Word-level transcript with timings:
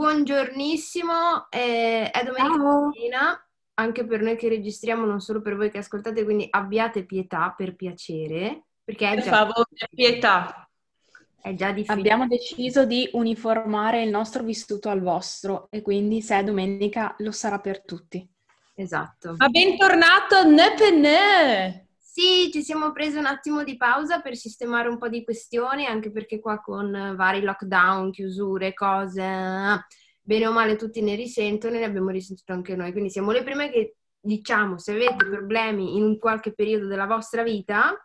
Buongiornissimo, 0.00 1.50
eh, 1.50 2.10
è 2.10 2.24
domenica 2.24 2.54
Ciao. 2.54 2.80
mattina, 2.86 3.46
anche 3.74 4.06
per 4.06 4.22
noi 4.22 4.34
che 4.34 4.48
registriamo, 4.48 5.04
non 5.04 5.20
solo 5.20 5.42
per 5.42 5.56
voi 5.56 5.70
che 5.70 5.76
ascoltate, 5.76 6.24
quindi 6.24 6.46
abbiate 6.48 7.04
pietà 7.04 7.52
per 7.54 7.76
piacere, 7.76 8.62
perché 8.82 9.10
è 9.10 9.14
Per 9.16 9.24
già, 9.24 9.30
favore, 9.30 9.68
pietà. 9.90 10.70
è 11.42 11.52
già 11.52 11.72
difficile. 11.72 11.98
Abbiamo 12.00 12.26
deciso 12.26 12.86
di 12.86 13.10
uniformare 13.12 14.02
il 14.02 14.08
nostro 14.08 14.42
vissuto 14.42 14.88
al 14.88 15.02
vostro 15.02 15.66
e 15.70 15.82
quindi 15.82 16.22
se 16.22 16.38
è 16.38 16.44
domenica 16.44 17.14
lo 17.18 17.30
sarà 17.30 17.58
per 17.58 17.82
tutti. 17.84 18.26
Esatto. 18.76 19.34
Ma 19.36 19.48
bentornato 19.50 20.48
ne 20.48 20.74
per 20.78 20.92
ne. 20.94 21.88
Sì, 22.20 22.50
ci 22.52 22.62
siamo 22.62 22.92
presi 22.92 23.16
un 23.16 23.24
attimo 23.24 23.64
di 23.64 23.78
pausa 23.78 24.20
per 24.20 24.36
sistemare 24.36 24.90
un 24.90 24.98
po' 24.98 25.08
di 25.08 25.24
questioni, 25.24 25.86
anche 25.86 26.10
perché 26.10 26.38
qua 26.38 26.60
con 26.60 26.94
eh, 26.94 27.14
vari 27.14 27.40
lockdown, 27.40 28.10
chiusure, 28.10 28.74
cose, 28.74 29.22
eh, 29.22 29.78
bene 30.20 30.46
o 30.46 30.52
male 30.52 30.76
tutti 30.76 31.00
ne 31.00 31.14
risentono 31.14 31.76
e 31.76 31.78
ne 31.78 31.86
abbiamo 31.86 32.10
risentito 32.10 32.52
anche 32.52 32.76
noi. 32.76 32.92
Quindi 32.92 33.08
siamo 33.08 33.30
le 33.30 33.42
prime 33.42 33.70
che 33.70 33.96
diciamo, 34.20 34.76
se 34.76 34.92
avete 34.92 35.24
problemi 35.24 35.96
in 35.96 36.18
qualche 36.18 36.52
periodo 36.52 36.88
della 36.88 37.06
vostra 37.06 37.42
vita, 37.42 37.96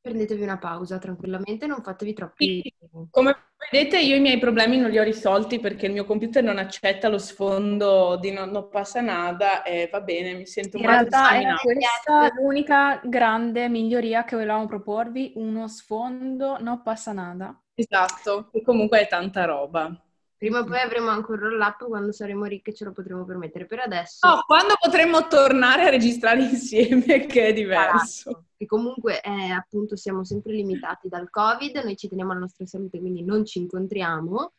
prendetevi 0.00 0.42
una 0.42 0.58
pausa 0.58 0.98
tranquillamente, 0.98 1.66
non 1.66 1.82
fatevi 1.82 2.12
troppi... 2.12 2.74
Come 3.10 3.36
vedete 3.70 4.00
io 4.00 4.16
i 4.16 4.20
miei 4.20 4.38
problemi 4.38 4.78
non 4.78 4.90
li 4.90 4.98
ho 4.98 5.02
risolti 5.02 5.60
perché 5.60 5.86
il 5.86 5.92
mio 5.92 6.04
computer 6.04 6.42
non 6.42 6.58
accetta 6.58 7.08
lo 7.08 7.18
sfondo 7.18 8.16
di 8.16 8.32
non, 8.32 8.50
non 8.50 8.68
passa 8.68 9.00
nada 9.00 9.62
e 9.62 9.88
va 9.90 10.00
bene, 10.00 10.34
mi 10.34 10.46
sento 10.46 10.78
In 10.78 10.84
un 10.84 10.88
po' 10.88 10.96
realtà 10.96 11.18
contaminata. 11.22 11.60
questa 11.62 12.32
l'unica 12.40 13.00
grande 13.04 13.68
miglioria 13.68 14.24
che 14.24 14.36
volevamo 14.36 14.66
proporvi, 14.66 15.32
uno 15.36 15.68
sfondo, 15.68 16.56
non 16.60 16.82
passa 16.82 17.12
nada. 17.12 17.60
Esatto, 17.74 18.48
che 18.50 18.62
comunque 18.62 19.00
è 19.00 19.08
tanta 19.08 19.44
roba. 19.44 19.94
Prima 20.40 20.60
o 20.60 20.64
poi 20.64 20.80
avremo 20.80 21.10
anche 21.10 21.32
un 21.32 21.38
roll-up 21.38 21.86
quando 21.86 22.12
saremo 22.12 22.46
ricche 22.46 22.72
ce 22.72 22.86
lo 22.86 22.92
potremo 22.92 23.26
permettere. 23.26 23.66
Per 23.66 23.80
adesso... 23.80 24.26
No, 24.26 24.42
quando 24.46 24.72
potremmo 24.80 25.26
tornare 25.26 25.82
a 25.82 25.90
registrare 25.90 26.42
insieme 26.42 27.26
che 27.28 27.48
è 27.48 27.52
diverso. 27.52 28.46
che 28.56 28.64
comunque 28.64 29.20
eh, 29.20 29.50
appunto 29.50 29.96
siamo 29.96 30.24
sempre 30.24 30.54
limitati 30.54 31.08
dal 31.08 31.28
Covid, 31.28 31.82
noi 31.84 31.94
ci 31.94 32.08
teniamo 32.08 32.30
alla 32.30 32.40
nostra 32.40 32.64
salute, 32.64 33.00
quindi 33.00 33.22
non 33.22 33.44
ci 33.44 33.58
incontriamo, 33.58 34.52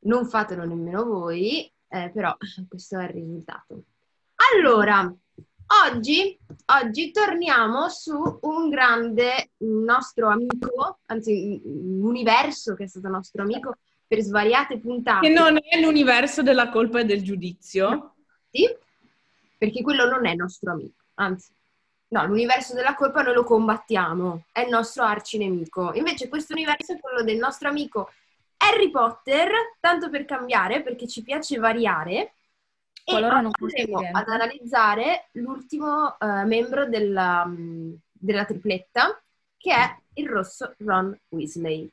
non 0.00 0.26
fatelo 0.26 0.66
nemmeno 0.66 1.06
voi, 1.06 1.72
eh, 1.88 2.10
però 2.12 2.36
questo 2.68 2.98
è 2.98 3.04
il 3.04 3.08
risultato. 3.08 3.82
Allora, 4.52 5.10
oggi, 5.86 6.38
oggi 6.66 7.10
torniamo 7.12 7.88
su 7.88 8.40
un 8.42 8.68
grande 8.68 9.52
nostro 9.56 10.28
amico, 10.28 10.98
anzi 11.06 11.62
un 11.64 12.02
universo 12.02 12.74
che 12.74 12.84
è 12.84 12.88
stato 12.88 13.08
nostro 13.08 13.40
amico 13.40 13.78
per 14.14 14.22
svariate 14.22 14.78
puntate. 14.78 15.26
Che 15.26 15.32
non 15.32 15.58
è 15.60 15.80
l'universo 15.80 16.42
della 16.42 16.68
colpa 16.68 17.00
e 17.00 17.04
del 17.04 17.22
giudizio. 17.22 18.14
Sì, 18.50 18.72
perché 19.58 19.82
quello 19.82 20.08
non 20.08 20.26
è 20.26 20.34
nostro 20.34 20.70
amico, 20.70 21.02
anzi, 21.14 21.52
no, 22.08 22.26
l'universo 22.26 22.74
della 22.74 22.94
colpa 22.94 23.22
noi 23.22 23.34
lo 23.34 23.44
combattiamo, 23.44 24.44
è 24.52 24.60
il 24.60 24.68
nostro 24.68 25.02
arcinemico. 25.02 25.92
Invece 25.94 26.28
questo 26.28 26.52
universo 26.52 26.92
è 26.92 27.00
quello 27.00 27.22
del 27.22 27.38
nostro 27.38 27.68
amico 27.68 28.10
Harry 28.58 28.90
Potter, 28.90 29.50
tanto 29.80 30.10
per 30.10 30.24
cambiare, 30.24 30.82
perché 30.82 31.08
ci 31.08 31.22
piace 31.22 31.58
variare. 31.58 32.34
E 33.06 33.12
Qualora 33.12 33.40
non 33.40 33.50
andremo 33.58 33.98
ad 34.12 34.28
analizzare 34.28 35.28
l'ultimo 35.32 36.16
eh, 36.18 36.44
membro 36.44 36.86
della, 36.86 37.44
mh, 37.44 37.98
della 38.12 38.44
tripletta, 38.44 39.20
che 39.58 39.74
è 39.74 39.98
il 40.14 40.28
rosso 40.28 40.74
Ron 40.78 41.18
Weasley. 41.28 41.90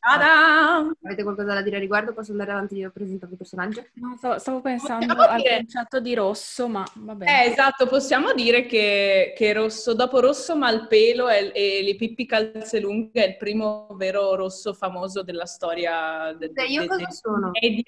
Ta-da! 0.00 0.90
Avete 1.02 1.22
qualcosa 1.22 1.52
da 1.52 1.60
dire 1.62 1.76
a 1.76 1.78
riguardo? 1.78 2.14
Posso 2.14 2.32
andare 2.32 2.52
avanti 2.52 2.76
io 2.76 2.88
ho 2.88 2.90
presentato 2.90 3.32
il 3.32 3.38
personaggio? 3.38 3.84
No, 3.94 4.16
stavo, 4.16 4.38
stavo 4.38 4.60
pensando 4.62 5.04
Possiamo 5.14 5.30
al 5.30 5.36
dire- 5.42 5.56
concetto 5.56 6.00
di 6.00 6.14
rosso, 6.14 6.68
ma 6.68 6.84
va 6.94 7.12
Eh, 7.12 7.16
bene. 7.16 7.44
esatto, 7.44 7.86
possiamo 7.86 8.32
dire 8.32 8.64
che, 8.64 9.34
che 9.36 9.52
rosso, 9.52 9.92
dopo 9.94 10.20
rosso 10.20 10.56
malpelo 10.56 11.28
e, 11.28 11.52
e 11.54 11.82
le 11.82 11.96
Pippi 11.96 12.24
calzelunghe 12.24 13.22
è 13.24 13.28
il 13.28 13.36
primo 13.36 13.88
vero 13.96 14.34
rosso 14.36 14.72
famoso 14.72 15.22
della 15.22 15.44
storia 15.46 16.32
del 16.32 16.50
Cioè, 16.54 16.66
io 16.66 16.80
de- 16.80 16.86
cosa 16.86 17.04
de- 17.04 17.12
sono? 17.12 17.50
media. 17.60 17.82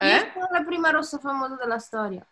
Io 0.00 0.08
Eh? 0.08 0.30
sono 0.32 0.48
la 0.50 0.64
prima 0.64 0.90
rossa 0.90 1.18
famosa 1.18 1.54
della 1.54 1.78
storia. 1.78 2.26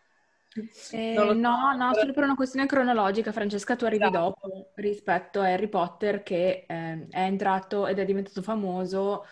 Eh, 0.94 1.32
so, 1.32 1.34
no, 1.34 1.74
no, 1.74 1.94
solo 1.94 2.12
per 2.12 2.24
una 2.24 2.34
questione 2.34 2.66
cronologica, 2.66 3.32
Francesca, 3.32 3.76
tu 3.76 3.84
arrivi 3.86 4.10
Esatto. 4.10 4.10
dopo 4.10 4.72
rispetto 4.74 5.40
a 5.40 5.46
Harry 5.52 5.68
Potter 5.68 6.22
che 6.22 6.66
eh, 6.68 7.06
è 7.08 7.20
entrato 7.20 7.86
ed 7.86 7.98
è 7.98 8.04
diventato 8.04 8.42
famoso 8.42 9.24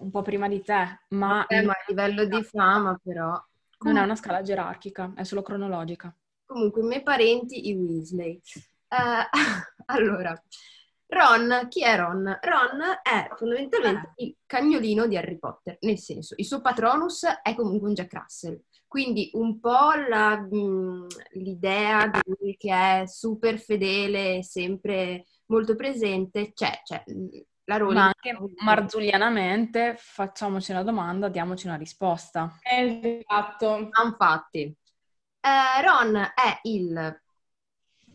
un 0.00 0.10
po' 0.10 0.22
prima 0.22 0.48
di 0.48 0.62
te, 0.62 1.02
ma 1.10 1.46
Eh, 1.48 1.62
ma 1.62 1.72
a 1.72 1.84
livello 1.88 2.26
di 2.26 2.42
fama, 2.44 2.98
però. 3.02 3.42
non 3.84 3.96
è 3.96 4.02
una 4.02 4.16
scala 4.16 4.42
gerarchica, 4.42 5.12
è 5.14 5.22
solo 5.22 5.42
cronologica. 5.42 6.12
Comunque, 6.46 6.82
i 6.82 6.84
miei 6.84 7.02
parenti, 7.02 7.68
i 7.68 7.74
Weasley. 7.74 8.40
Eh, 8.88 9.28
allora, 9.86 10.40
Ron, 11.06 11.66
chi 11.68 11.82
è 11.82 11.96
Ron? 11.96 12.38
Ron 12.40 12.80
è 13.02 13.30
fondamentalmente 13.36 14.12
il 14.16 14.36
cagnolino 14.46 15.06
di 15.06 15.16
Harry 15.16 15.38
Potter, 15.38 15.78
nel 15.80 15.98
senso, 15.98 16.34
il 16.36 16.44
suo 16.44 16.60
patronus 16.60 17.24
è 17.42 17.54
comunque 17.54 17.88
un 17.88 17.94
Jack 17.94 18.12
Russell. 18.12 18.60
Quindi 18.94 19.28
un 19.32 19.58
po' 19.58 19.90
la, 20.08 20.38
mh, 20.38 21.06
l'idea 21.32 22.06
di 22.06 22.20
lui 22.38 22.56
che 22.56 22.70
è 23.02 23.06
super 23.08 23.58
fedele, 23.58 24.44
sempre 24.44 25.24
molto 25.46 25.74
presente, 25.74 26.52
c'è, 26.52 26.80
c'è. 26.84 27.02
La 27.64 27.76
Rowling 27.76 27.96
Ma 27.96 28.04
anche 28.04 28.54
marzullianamente 28.62 29.96
facciamoci 29.98 30.70
una 30.70 30.84
domanda, 30.84 31.28
diamoci 31.28 31.66
una 31.66 31.74
risposta. 31.74 32.56
Esatto. 32.62 33.90
Infatti, 34.04 34.60
eh, 35.40 35.82
Ron 35.82 36.14
è 36.14 36.60
il, 36.62 37.20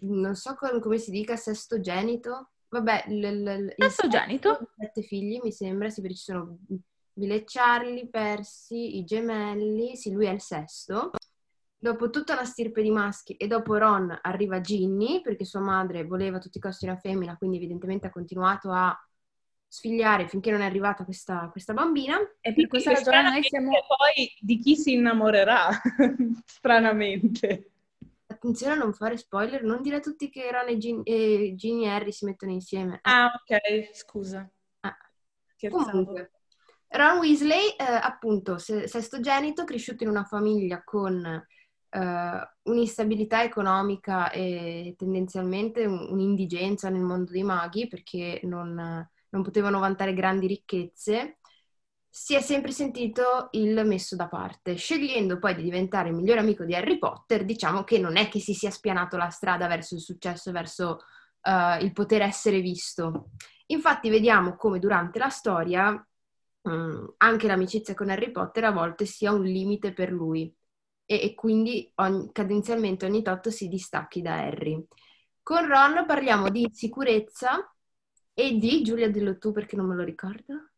non 0.02 0.36
so 0.36 0.56
com- 0.56 0.80
come 0.80 0.98
si 0.98 1.12
dica, 1.12 1.36
sestogenito. 1.36 2.52
Vabbè, 2.70 3.06
il, 3.08 3.24
il, 3.26 3.74
il 3.78 3.90
Sestogenito? 3.90 4.70
sette 4.78 5.02
figli, 5.02 5.42
mi 5.44 5.52
sembra, 5.52 5.90
sì, 5.90 6.00
perché 6.00 6.16
ci 6.16 6.24
sono 6.24 6.58
Bill 7.20 7.44
Charlie, 7.46 8.08
Percy, 8.08 8.98
i 8.98 9.04
gemelli, 9.04 9.98
sì, 9.98 10.12
lui 10.12 10.26
è 10.26 10.32
il 10.32 10.42
sesto. 10.42 11.12
Dopo 11.78 12.10
tutta 12.10 12.34
la 12.34 12.46
stirpe 12.46 12.82
di 12.82 12.92
maschi 12.92 13.36
e 13.36 13.46
dopo 13.48 13.76
Ron 13.76 14.18
arriva 14.22 14.62
Ginny, 14.62 15.22
perché 15.22 15.44
sua 15.44 15.60
madre 15.60 16.06
voleva 16.06 16.38
a 16.38 16.40
tutti 16.40 16.58
i 16.58 16.62
costi 16.62 16.86
una 16.86 16.98
femmina, 16.98 17.38
quindi 17.38 17.58
evidentemente 17.58 18.08
ha 18.08 18.12
continuato 18.12 18.72
a 18.72 18.98
sfigliare 19.68 20.28
finché 20.28 20.50
non 20.50 20.62
è 20.62 20.66
arrivata 20.66 21.04
questa, 21.04 21.50
questa 21.52 21.74
bambina. 21.74 22.18
E 22.42 22.54
per 22.54 22.68
questa 22.68 22.94
ragione 22.94 23.22
noi 23.22 23.44
siamo... 23.44 23.70
poi 23.70 24.34
di 24.40 24.58
chi 24.58 24.76
si 24.76 24.94
innamorerà, 24.94 25.70
stranamente. 26.46 27.72
Attenzione 28.28 28.74
a 28.74 28.78
non 28.78 28.94
fare 28.94 29.18
spoiler, 29.18 29.64
non 29.64 29.82
dire 29.82 29.98
a 29.98 30.02
tutti 30.02 30.30
che 30.30 30.50
Ron 30.52 30.70
e, 30.70 30.78
Gin- 30.78 31.02
e 31.04 31.54
Ginny 31.56 31.86
e 31.86 31.90
Harry 31.90 32.12
si 32.12 32.26
mettono 32.26 32.52
insieme. 32.52 33.00
Ah, 33.04 33.26
ok, 33.26 33.94
scusa. 33.94 34.50
Ah. 34.82 34.98
Scherzavo. 35.56 35.90
Comunque, 35.90 36.32
Ron 36.92 37.20
Weasley, 37.20 37.70
eh, 37.78 37.84
appunto, 37.84 38.58
se- 38.58 38.88
sestogenito, 38.88 39.64
cresciuto 39.64 40.04
in 40.04 40.10
una 40.10 40.24
famiglia 40.24 40.84
con 40.84 41.24
eh, 41.92 42.50
un'instabilità 42.64 43.44
economica 43.44 44.30
e 44.32 44.96
tendenzialmente 44.98 45.86
un- 45.86 46.08
un'indigenza 46.12 46.90
nel 46.90 47.02
mondo 47.02 47.32
dei 47.32 47.44
maghi 47.44 47.88
perché 47.88 48.40
non, 48.44 48.74
non 49.30 49.44
potevano 49.44 49.80
vantare 49.80 50.14
grandi 50.14 50.48
ricchezze, 50.48 51.38
si 52.12 52.34
è 52.36 52.42
sempre 52.42 52.72
sentito 52.72 53.50
il 53.52 53.86
messo 53.86 54.16
da 54.16 54.28
parte. 54.28 54.76
Scegliendo 54.76 55.38
poi 55.40 55.56
di 55.56 55.64
diventare 55.64 56.10
il 56.10 56.16
migliore 56.16 56.40
amico 56.40 56.64
di 56.66 56.76
Harry 56.76 56.98
Potter, 56.98 57.46
diciamo 57.46 57.84
che 57.84 58.00
non 58.00 58.18
è 58.18 58.30
che 58.30 58.40
si 58.40 58.54
sia 58.54 58.72
spianato 58.72 59.16
la 59.18 59.30
strada 59.30 59.68
verso 59.68 59.94
il 59.96 60.02
successo, 60.02 60.52
verso 60.52 61.00
eh, 61.42 61.78
il 61.84 61.92
poter 61.94 62.22
essere 62.24 62.62
visto. 62.62 63.30
Infatti 63.68 64.10
vediamo 64.10 64.56
come 64.56 64.80
durante 64.80 65.20
la 65.20 65.30
storia 65.30 66.04
mm, 66.70 67.06
anche 67.18 67.48
l'amicizia 67.48 67.94
con 67.94 68.10
Harry 68.10 68.32
Potter 68.32 68.66
a 68.66 68.72
volte 68.72 69.06
sia 69.06 69.32
un 69.32 69.44
limite 69.44 69.94
per 69.94 70.12
lui 70.12 70.54
e, 71.06 71.22
e 71.24 71.34
quindi 71.36 71.92
ogni- 71.96 72.32
cadenzialmente 72.32 73.06
ogni 73.06 73.22
tot 73.24 73.50
si 73.50 73.68
distacchi 73.68 74.22
da 74.22 74.36
Harry. 74.40 74.86
Con 75.44 75.66
Ron 75.68 76.06
parliamo 76.06 76.50
di 76.50 76.70
sicurezza 76.74 77.74
e 78.34 78.58
di 78.58 78.82
Giulia 78.84 79.10
dillo 79.10 79.38
tu 79.38 79.52
perché 79.52 79.76
non 79.76 79.88
me 79.88 79.96
lo 79.96 80.04
ricordo 80.04 80.70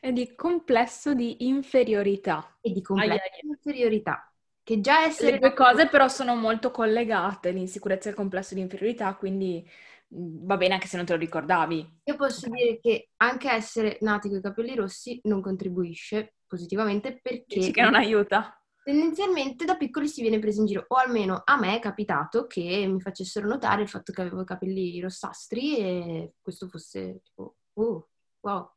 E 0.00 0.12
di 0.12 0.34
complesso 0.34 1.14
di 1.14 1.46
inferiorità. 1.46 2.58
e 2.60 2.70
di 2.72 2.82
completa 2.82 3.16
Ai, 3.16 3.16
ai, 3.18 3.30
ai. 3.34 3.42
inferiorità 3.42 4.32
che 4.62 4.80
già 4.80 5.02
essere 5.04 5.38
Le 5.38 5.38
due 5.38 5.52
cose 5.54 5.88
però 5.88 6.06
sono 6.08 6.36
molto 6.36 6.70
collegate, 6.70 7.50
l'insicurezza 7.50 8.08
e 8.08 8.12
il 8.12 8.16
complesso 8.16 8.54
di 8.54 8.60
inferiorità, 8.60 9.14
quindi 9.16 9.66
mh, 9.66 9.97
va 10.10 10.56
bene 10.56 10.74
anche 10.74 10.86
se 10.86 10.96
non 10.96 11.06
te 11.06 11.12
lo 11.12 11.18
ricordavi. 11.18 12.00
Io 12.04 12.16
posso 12.16 12.48
dire 12.48 12.78
che 12.80 13.10
anche 13.16 13.50
essere 13.50 13.98
nati 14.00 14.28
con 14.28 14.38
i 14.38 14.42
capelli 14.42 14.74
rossi 14.74 15.20
non 15.24 15.42
contribuisce 15.42 16.36
positivamente 16.46 17.20
perché 17.20 17.58
Dici 17.58 17.72
che 17.72 17.82
non 17.82 17.94
aiuta. 17.94 18.58
tendenzialmente 18.82 19.66
da 19.66 19.76
piccoli 19.76 20.08
si 20.08 20.22
viene 20.22 20.38
preso 20.38 20.60
in 20.60 20.66
giro, 20.66 20.84
o 20.88 20.96
almeno 20.96 21.42
a 21.44 21.58
me 21.58 21.76
è 21.76 21.78
capitato 21.78 22.46
che 22.46 22.86
mi 22.90 23.00
facessero 23.02 23.46
notare 23.46 23.82
il 23.82 23.88
fatto 23.88 24.12
che 24.12 24.22
avevo 24.22 24.40
i 24.40 24.46
capelli 24.46 24.98
rossastri 24.98 25.76
e 25.76 26.32
questo 26.40 26.68
fosse 26.68 27.20
tipo, 27.22 27.56
oh, 27.74 28.08
wow. 28.40 28.70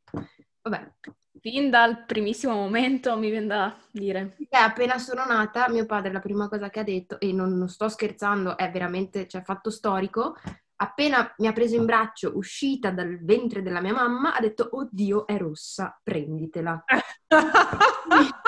Vabbè. 0.60 0.92
Fin 1.40 1.70
dal 1.70 2.04
primissimo 2.04 2.52
momento 2.54 3.18
mi 3.18 3.30
viene 3.30 3.46
da 3.46 3.76
dire. 3.90 4.36
Eh, 4.38 4.56
appena 4.56 4.98
sono 4.98 5.24
nata, 5.24 5.68
mio 5.70 5.86
padre 5.86 6.12
la 6.12 6.20
prima 6.20 6.46
cosa 6.46 6.68
che 6.68 6.80
ha 6.80 6.84
detto, 6.84 7.18
e 7.18 7.32
non, 7.32 7.56
non 7.56 7.68
sto 7.68 7.88
scherzando, 7.88 8.56
è 8.56 8.70
veramente, 8.70 9.26
cioè, 9.26 9.42
fatto 9.42 9.70
storico, 9.70 10.36
appena 10.82 11.32
mi 11.38 11.46
ha 11.46 11.52
preso 11.52 11.76
in 11.76 11.84
braccio, 11.84 12.36
uscita 12.36 12.90
dal 12.90 13.18
ventre 13.22 13.62
della 13.62 13.80
mia 13.80 13.94
mamma, 13.94 14.34
ha 14.34 14.40
detto, 14.40 14.68
oddio, 14.72 15.26
è 15.26 15.36
rossa, 15.38 15.98
prenditela. 16.02 16.84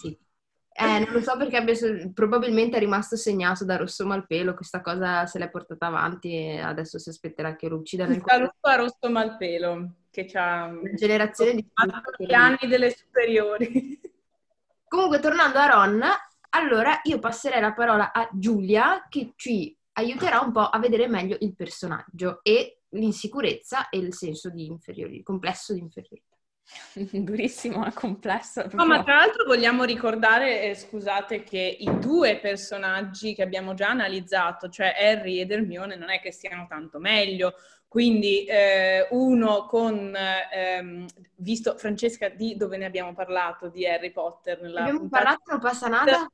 sì. 0.00 0.16
Eh, 0.74 0.98
non 1.00 1.12
lo 1.12 1.20
so 1.20 1.36
perché 1.36 1.56
abbia, 1.56 1.74
probabilmente 2.14 2.76
è 2.76 2.80
rimasto 2.80 3.16
segnato 3.16 3.64
da 3.64 3.76
Rosso 3.76 4.06
Malpelo, 4.06 4.54
questa 4.54 4.80
cosa 4.80 5.26
se 5.26 5.38
l'è 5.38 5.50
portata 5.50 5.86
avanti 5.86 6.32
e 6.34 6.60
adesso 6.60 6.98
si 6.98 7.08
aspetterà 7.08 7.56
che 7.56 7.68
lo 7.68 7.76
uccida 7.76 8.06
nel 8.06 8.22
Saluto 8.24 8.54
a 8.60 8.76
Rosso 8.76 9.10
Malpelo, 9.10 9.94
che 10.10 10.30
ha 10.34 10.66
una 10.66 10.94
generazione 10.94 11.54
di 11.54 11.68
gli 12.18 12.32
anni 12.32 12.68
delle 12.68 12.90
superiori. 12.90 14.00
Comunque, 14.86 15.18
tornando 15.18 15.58
a 15.58 15.66
Ron, 15.66 16.02
allora 16.50 17.00
io 17.04 17.18
passerei 17.18 17.60
la 17.60 17.72
parola 17.72 18.12
a 18.12 18.28
Giulia 18.32 19.06
che 19.08 19.32
ci 19.36 19.76
aiuterà 19.92 20.40
un 20.40 20.52
po' 20.52 20.60
a 20.60 20.78
vedere 20.78 21.08
meglio 21.08 21.36
il 21.40 21.54
personaggio 21.54 22.40
e 22.42 22.82
l'insicurezza 22.90 23.88
e 23.88 23.98
il 23.98 24.14
senso 24.14 24.50
di 24.50 24.66
inferiorità, 24.66 25.22
complesso 25.22 25.72
di 25.72 25.80
inferiorità. 25.80 26.36
Durissimo, 26.94 27.86
complesso. 27.92 28.62
Proprio. 28.62 28.82
No, 28.82 28.86
ma 28.86 29.02
tra 29.02 29.16
l'altro 29.16 29.44
vogliamo 29.44 29.84
ricordare, 29.84 30.62
eh, 30.62 30.74
scusate, 30.74 31.42
che 31.42 31.76
i 31.78 31.98
due 31.98 32.38
personaggi 32.38 33.34
che 33.34 33.42
abbiamo 33.42 33.74
già 33.74 33.88
analizzato, 33.88 34.68
cioè 34.68 34.94
Harry 34.96 35.40
ed 35.40 35.50
Hermione, 35.50 35.96
non 35.96 36.10
è 36.10 36.20
che 36.20 36.32
siano 36.32 36.66
tanto 36.68 36.98
meglio. 36.98 37.54
Quindi 37.88 38.44
eh, 38.44 39.06
uno 39.10 39.66
con, 39.66 40.14
ehm, 40.16 41.06
visto 41.36 41.76
Francesca, 41.76 42.30
di 42.30 42.56
dove 42.56 42.78
ne 42.78 42.86
abbiamo 42.86 43.12
parlato 43.12 43.68
di 43.68 43.86
Harry 43.86 44.10
Potter? 44.10 44.62
Nella 44.62 44.80
abbiamo 44.80 45.00
puntata... 45.00 45.24
parlato, 45.24 45.50
non 45.50 45.60
passa 45.60 45.88
nada? 45.88 46.32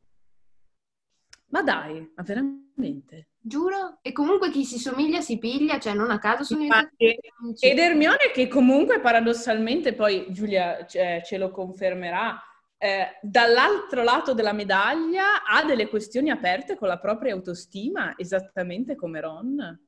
Ma 1.50 1.62
dai, 1.62 2.12
ma 2.14 2.22
veramente? 2.22 3.30
Giuro? 3.48 3.98
E 4.02 4.12
comunque 4.12 4.50
chi 4.50 4.64
si 4.64 4.78
somiglia 4.78 5.20
si 5.20 5.38
piglia, 5.38 5.80
cioè 5.80 5.94
non 5.94 6.10
a 6.10 6.18
caso 6.18 6.44
sono 6.44 6.62
Infatti, 6.62 7.18
Ed 7.58 7.78
Hermione 7.78 8.30
che 8.32 8.46
comunque 8.46 9.00
paradossalmente, 9.00 9.94
poi 9.94 10.26
Giulia 10.30 10.86
cioè, 10.86 11.22
ce 11.24 11.38
lo 11.38 11.50
confermerà, 11.50 12.40
eh, 12.76 13.18
dall'altro 13.22 14.02
lato 14.04 14.34
della 14.34 14.52
medaglia 14.52 15.42
ha 15.44 15.64
delle 15.64 15.88
questioni 15.88 16.30
aperte 16.30 16.76
con 16.76 16.86
la 16.86 16.98
propria 16.98 17.34
autostima, 17.34 18.14
esattamente 18.16 18.94
come 18.94 19.20
Ron. 19.20 19.80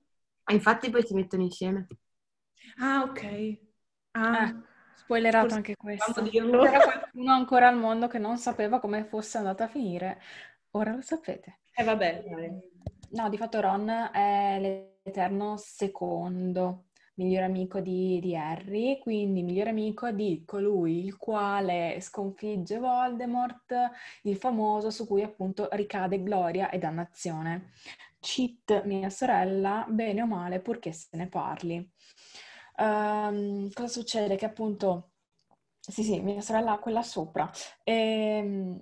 Ah, 0.44 0.52
infatti 0.52 0.90
poi 0.90 1.04
si 1.04 1.14
mettono 1.14 1.42
insieme. 1.42 1.86
Ah, 2.78 3.02
ok. 3.02 3.58
Ah. 4.12 4.48
Eh, 4.48 4.56
spoilerato 4.96 5.42
Forse 5.42 5.56
anche 5.56 5.76
questo. 5.76 6.22
C'era 6.22 6.80
qualcuno 6.80 7.32
ancora 7.32 7.68
al 7.68 7.76
mondo 7.76 8.08
che 8.08 8.18
non 8.18 8.38
sapeva 8.38 8.80
come 8.80 9.04
fosse 9.04 9.38
andata 9.38 9.64
a 9.64 9.68
finire. 9.68 10.20
Ora 10.70 10.94
lo 10.94 11.00
sapete. 11.02 11.60
Eh 11.74 11.84
vabbè, 11.84 12.24
dai. 12.26 12.69
No, 13.12 13.28
di 13.28 13.36
fatto 13.36 13.60
Ron 13.60 13.88
è 14.12 14.92
l'eterno 15.02 15.56
secondo 15.56 16.84
migliore 17.14 17.44
amico 17.44 17.80
di, 17.80 18.20
di, 18.20 18.36
Harry, 18.36 18.98
quindi 19.00 19.42
migliore 19.42 19.70
amico 19.70 20.10
di 20.12 20.44
colui 20.46 21.04
il 21.04 21.16
quale 21.16 21.98
sconfigge 22.00 22.78
Voldemort, 22.78 23.74
il 24.22 24.36
famoso 24.36 24.90
su 24.90 25.06
cui 25.08 25.22
appunto 25.22 25.68
ricade 25.72 26.22
gloria 26.22 26.70
e 26.70 26.78
dannazione. 26.78 27.72
Cheat 28.20 28.84
mia 28.84 29.10
sorella, 29.10 29.84
bene 29.88 30.22
o 30.22 30.26
male, 30.26 30.60
purché 30.60 30.92
se 30.92 31.08
ne 31.16 31.26
parli. 31.28 31.90
Um, 32.76 33.70
cosa 33.72 33.88
succede? 33.88 34.36
Che 34.36 34.44
appunto, 34.46 35.10
sì 35.80 36.04
sì, 36.04 36.20
mia 36.20 36.40
sorella 36.40 36.72
ha 36.72 36.78
quella 36.78 37.02
sopra. 37.02 37.50
E, 37.82 37.92
ehm, 37.92 38.80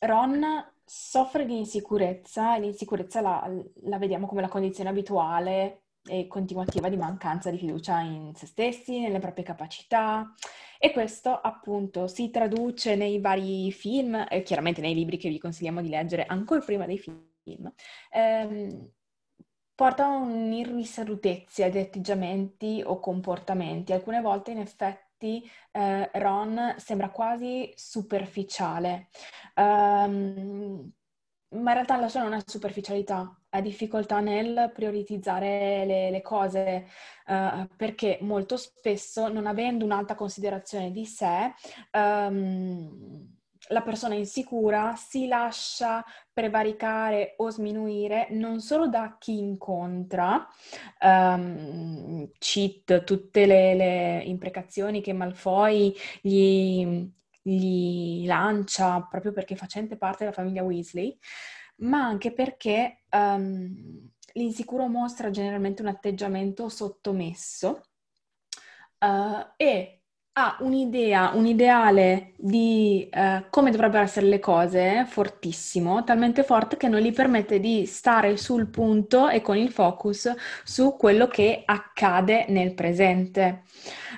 Ron 0.00 0.44
soffre 0.92 1.46
di 1.46 1.56
insicurezza 1.56 2.56
e 2.56 2.60
l'insicurezza 2.60 3.20
la, 3.20 3.48
la 3.82 3.98
vediamo 3.98 4.26
come 4.26 4.40
la 4.40 4.48
condizione 4.48 4.90
abituale 4.90 5.84
e 6.02 6.26
continuativa 6.26 6.88
di 6.88 6.96
mancanza 6.96 7.48
di 7.48 7.58
fiducia 7.58 8.00
in 8.00 8.34
se 8.34 8.46
stessi, 8.46 8.98
nelle 8.98 9.20
proprie 9.20 9.44
capacità 9.44 10.34
e 10.80 10.90
questo 10.90 11.30
appunto 11.30 12.08
si 12.08 12.30
traduce 12.30 12.96
nei 12.96 13.20
vari 13.20 13.70
film 13.70 14.26
e 14.28 14.42
chiaramente 14.42 14.80
nei 14.80 14.94
libri 14.94 15.16
che 15.16 15.28
vi 15.28 15.38
consigliamo 15.38 15.80
di 15.80 15.90
leggere 15.90 16.26
ancora 16.26 16.60
prima 16.60 16.86
dei 16.86 16.98
film. 16.98 17.72
Ehm, 18.12 18.90
porta 19.76 20.08
un'irrisolutezza 20.08 21.68
di 21.68 21.78
atteggiamenti 21.78 22.82
o 22.84 22.98
comportamenti, 22.98 23.92
alcune 23.92 24.20
volte 24.20 24.50
in 24.50 24.58
effetti 24.58 25.09
effetti 25.20 25.50
eh, 25.72 26.10
Ron 26.14 26.74
sembra 26.78 27.10
quasi 27.10 27.70
superficiale. 27.76 29.08
Um, 29.54 30.90
ma 31.52 31.70
in 31.70 31.74
realtà 31.74 31.96
la 31.96 32.08
sua 32.08 32.22
non 32.22 32.32
è 32.32 32.40
superficialità, 32.46 33.36
ha 33.48 33.60
difficoltà 33.60 34.20
nel 34.20 34.70
prioritizzare 34.72 35.84
le, 35.84 36.10
le 36.10 36.22
cose, 36.22 36.86
uh, 37.26 37.68
perché 37.76 38.18
molto 38.20 38.56
spesso, 38.56 39.26
non 39.26 39.46
avendo 39.46 39.84
un'alta 39.84 40.14
considerazione 40.14 40.92
di 40.92 41.04
sé, 41.04 41.52
um, 41.92 43.36
la 43.70 43.82
persona 43.82 44.14
insicura 44.14 44.94
si 44.96 45.26
lascia 45.26 46.04
prevaricare 46.32 47.34
o 47.38 47.50
sminuire 47.50 48.28
non 48.30 48.60
solo 48.60 48.88
da 48.88 49.16
chi 49.18 49.38
incontra, 49.38 50.46
um, 51.00 52.28
cheat, 52.38 53.04
tutte 53.04 53.46
le, 53.46 53.74
le, 53.74 54.22
imprecazioni 54.24 55.00
che 55.00 55.12
Malfoy 55.12 55.94
gli, 56.20 57.08
gli 57.42 58.26
lancia 58.26 59.00
proprio 59.08 59.32
perché 59.32 59.56
facente 59.56 59.96
parte 59.96 60.24
della 60.24 60.34
famiglia 60.34 60.62
Weasley, 60.62 61.16
ma 61.76 62.04
anche 62.04 62.32
perché 62.32 63.02
um, 63.10 64.08
l'insicuro 64.34 64.86
mostra 64.86 65.30
generalmente 65.30 65.82
un 65.82 65.88
atteggiamento 65.88 66.68
sottomesso 66.68 67.82
uh, 68.98 69.52
e 69.56 69.99
ha 70.40 70.56
un'idea, 70.60 71.32
un 71.34 71.44
ideale 71.44 72.32
di 72.36 73.06
eh, 73.12 73.44
come 73.50 73.70
dovrebbero 73.70 74.02
essere 74.02 74.26
le 74.26 74.38
cose 74.38 75.04
fortissimo, 75.06 76.02
talmente 76.04 76.42
forte 76.42 76.78
che 76.78 76.88
non 76.88 77.00
gli 77.00 77.12
permette 77.12 77.60
di 77.60 77.84
stare 77.84 78.36
sul 78.38 78.68
punto 78.68 79.28
e 79.28 79.42
con 79.42 79.58
il 79.58 79.70
focus 79.70 80.32
su 80.64 80.96
quello 80.96 81.28
che 81.28 81.62
accade 81.64 82.46
nel 82.48 82.72
presente. 82.72 83.62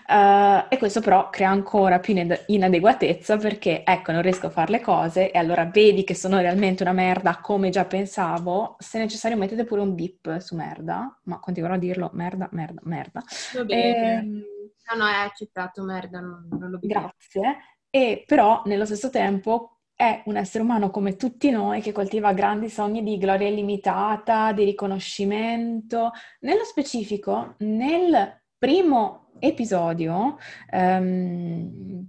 Uh, 0.08 0.66
e 0.68 0.78
questo 0.78 1.00
però 1.00 1.30
crea 1.30 1.48
ancora 1.48 2.00
più 2.00 2.14
inadeguatezza 2.46 3.36
perché 3.36 3.84
ecco 3.84 4.10
non 4.10 4.20
riesco 4.20 4.46
a 4.48 4.50
fare 4.50 4.72
le 4.72 4.80
cose 4.80 5.30
e 5.30 5.38
allora 5.38 5.64
vedi 5.64 6.02
che 6.02 6.14
sono 6.14 6.38
realmente 6.38 6.82
una 6.82 6.92
merda 6.92 7.38
come 7.40 7.70
già 7.70 7.84
pensavo 7.84 8.76
se 8.80 8.98
necessario 8.98 9.38
mettete 9.38 9.64
pure 9.64 9.80
un 9.80 9.94
bip 9.94 10.38
su 10.38 10.56
merda 10.56 11.16
ma 11.24 11.38
continuerò 11.38 11.74
a 11.74 11.78
dirlo 11.78 12.10
merda 12.14 12.48
merda 12.50 12.80
merda 12.82 13.22
Va 13.54 13.64
bene. 13.64 14.18
E, 14.18 14.61
No, 14.94 15.04
no, 15.04 15.10
è 15.10 15.14
accettato, 15.14 15.82
merda, 15.82 16.20
non, 16.20 16.46
non 16.50 16.70
lo 16.70 16.78
vedo. 16.78 16.86
Grazie. 16.86 17.58
E 17.88 18.24
però 18.26 18.62
nello 18.66 18.84
stesso 18.84 19.10
tempo 19.10 19.78
è 19.94 20.22
un 20.26 20.36
essere 20.36 20.64
umano 20.64 20.90
come 20.90 21.16
tutti 21.16 21.50
noi 21.50 21.80
che 21.80 21.92
coltiva 21.92 22.32
grandi 22.32 22.68
sogni 22.68 23.02
di 23.02 23.18
gloria 23.18 23.48
illimitata, 23.48 24.52
di 24.52 24.64
riconoscimento. 24.64 26.10
Nello 26.40 26.64
specifico, 26.64 27.54
nel 27.58 28.42
primo 28.58 29.30
episodio 29.38 30.38
um, 30.72 32.06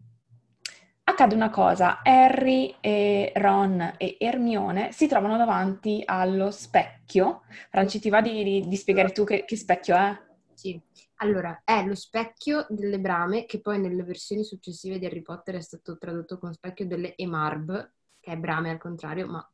accade 1.04 1.36
una 1.36 1.50
cosa, 1.50 2.02
Harry 2.02 2.75
e 2.80 3.32
Ron 3.36 3.96
e 3.98 4.18
Hermione 4.20 4.92
si 4.92 5.08
trovano 5.08 5.38
davanti 5.38 6.02
allo 6.06 6.50
specchio. 6.52 7.42
Franci, 7.70 8.00
ti 8.00 8.10
va 8.10 8.22
di, 8.22 8.44
di, 8.44 8.68
di 8.68 8.75
spiegare 8.75 9.12
tu 9.12 9.24
che, 9.24 9.46
che 9.46 9.56
specchio 9.56 9.96
è? 9.96 10.18
Sì, 10.54 10.82
allora, 11.24 11.62
è 11.63 11.84
lo 11.86 11.96
specchio 11.96 12.65
delle 12.70 13.00
brame, 13.00 13.46
che 13.46 13.62
poi 13.62 13.80
nelle 13.80 14.03
versioni 14.03 14.44
successive 14.44 15.00
di 15.00 15.06
Harry 15.06 15.22
Potter 15.22 15.56
è 15.56 15.62
stato 15.62 15.98
tradotto 15.98 16.38
con 16.38 16.53
specchio 16.53 16.86
delle 16.86 17.15
Emarb, 17.15 17.94
che 18.20 18.32
è 18.32 18.38
brame 18.38 18.70
al 18.70 18.77
contrario, 18.77 19.27
ma 19.27 19.51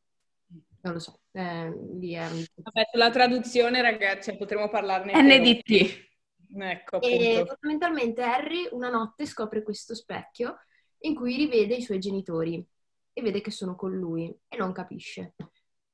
non 0.82 0.92
lo 0.92 0.98
so. 0.98 1.20
Eh, 1.30 1.72
lì 1.98 2.14
è. 2.14 2.28
Vabbè, 2.28 2.88
sulla 2.90 3.10
traduzione, 3.10 3.80
ragazzi, 3.82 4.36
potremo 4.36 4.68
parlarne. 4.68 5.12
NDT. 5.14 6.08
Ecco, 6.52 6.96
appunto. 6.96 7.16
E 7.16 7.44
fondamentalmente 7.46 8.22
Harry 8.22 8.68
una 8.72 8.90
notte 8.90 9.24
scopre 9.24 9.62
questo 9.62 9.94
specchio 9.94 10.58
in 11.02 11.14
cui 11.14 11.36
rivede 11.36 11.76
i 11.76 11.82
suoi 11.82 12.00
genitori 12.00 12.64
e 13.12 13.22
vede 13.22 13.40
che 13.40 13.52
sono 13.52 13.76
con 13.76 13.92
lui 13.92 14.36
e 14.48 14.56
non 14.56 14.72
capisce. 14.72 15.34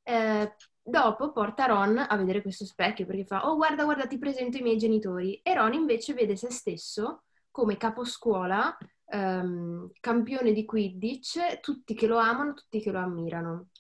Eh, 0.03 0.55
Dopo 0.89 1.33
porta 1.33 1.67
Ron 1.67 1.99
a 1.99 2.17
vedere 2.17 2.43
questo 2.43 2.65
specchio 2.65 3.07
perché 3.07 3.25
fa, 3.25 3.49
oh 3.49 3.57
guarda, 3.57 3.83
guarda, 3.83 4.07
ti 4.07 4.19
presento 4.19 4.57
i 4.57 4.63
miei 4.63 4.77
genitori. 4.77 5.41
E 5.43 5.53
Ron 5.53 5.73
invece 5.73 6.15
vede 6.15 6.37
se 6.37 6.49
stesso 6.53 7.25
come 7.51 7.77
caposcuola, 7.77 8.77
ehm, 9.07 9.91
campione 9.99 10.53
di 10.53 10.65
Quidditch, 10.65 11.59
tutti 11.61 11.95
che 11.95 12.07
lo 12.07 12.19
amano, 12.19 12.55
tutti 12.55 12.81
che 12.81 12.93
lo 12.93 13.01
ammirano. 13.01 13.71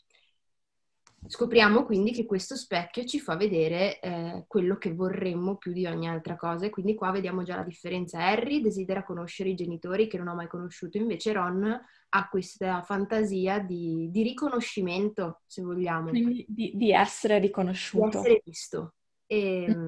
Scopriamo 1.28 1.84
quindi 1.84 2.12
che 2.12 2.24
questo 2.24 2.56
specchio 2.56 3.04
ci 3.04 3.20
fa 3.20 3.36
vedere 3.36 4.00
eh, 4.00 4.44
quello 4.46 4.76
che 4.76 4.94
vorremmo 4.94 5.56
più 5.56 5.72
di 5.72 5.86
ogni 5.86 6.08
altra 6.08 6.36
cosa 6.36 6.66
e 6.66 6.70
quindi 6.70 6.94
qua 6.94 7.10
vediamo 7.10 7.42
già 7.42 7.56
la 7.56 7.62
differenza. 7.62 8.18
Harry 8.18 8.60
desidera 8.60 9.04
conoscere 9.04 9.50
i 9.50 9.54
genitori 9.54 10.06
che 10.06 10.18
non 10.18 10.28
ha 10.28 10.34
mai 10.34 10.48
conosciuto, 10.48 10.98
invece 10.98 11.32
Ron 11.32 11.80
ha 12.08 12.28
questa 12.28 12.82
fantasia 12.82 13.58
di, 13.58 14.08
di 14.10 14.22
riconoscimento, 14.22 15.42
se 15.46 15.62
vogliamo. 15.62 16.10
Di, 16.10 16.46
di, 16.48 16.92
essere 16.92 17.38
riconosciuto. 17.38 18.08
Di 18.08 18.16
essere 18.16 18.42
visto. 18.44 18.94
E, 19.26 19.66
mm. 19.68 19.86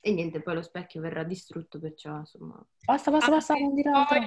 e, 0.00 0.12
niente, 0.12 0.40
poi 0.40 0.54
lo 0.54 0.62
specchio 0.62 1.00
verrà 1.00 1.24
distrutto, 1.24 1.78
perciò 1.78 2.16
insomma... 2.16 2.64
Basta, 2.84 3.10
basta, 3.10 3.30
basta, 3.30 3.54
non 3.54 3.74
dire 3.74 3.90
altro 3.90 4.18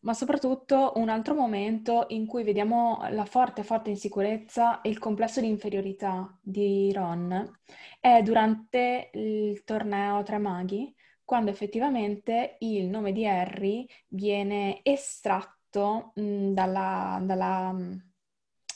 ma 0.00 0.14
soprattutto 0.14 0.92
un 0.96 1.08
altro 1.08 1.34
momento 1.34 2.06
in 2.08 2.26
cui 2.26 2.42
vediamo 2.42 3.06
la 3.10 3.24
forte, 3.24 3.62
forte 3.64 3.90
insicurezza 3.90 4.80
e 4.80 4.88
il 4.88 4.98
complesso 4.98 5.40
di 5.40 5.48
inferiorità 5.48 6.38
di 6.40 6.92
Ron 6.92 7.58
è 8.00 8.22
durante 8.22 9.10
il 9.14 9.62
torneo 9.64 10.22
Tre 10.22 10.38
Maghi, 10.38 10.94
quando 11.24 11.50
effettivamente 11.50 12.56
il 12.60 12.86
nome 12.88 13.12
di 13.12 13.26
Harry 13.26 13.86
viene 14.08 14.80
estratto 14.82 16.12
mh, 16.14 16.52
dalla, 16.52 17.20
dalla... 17.22 17.74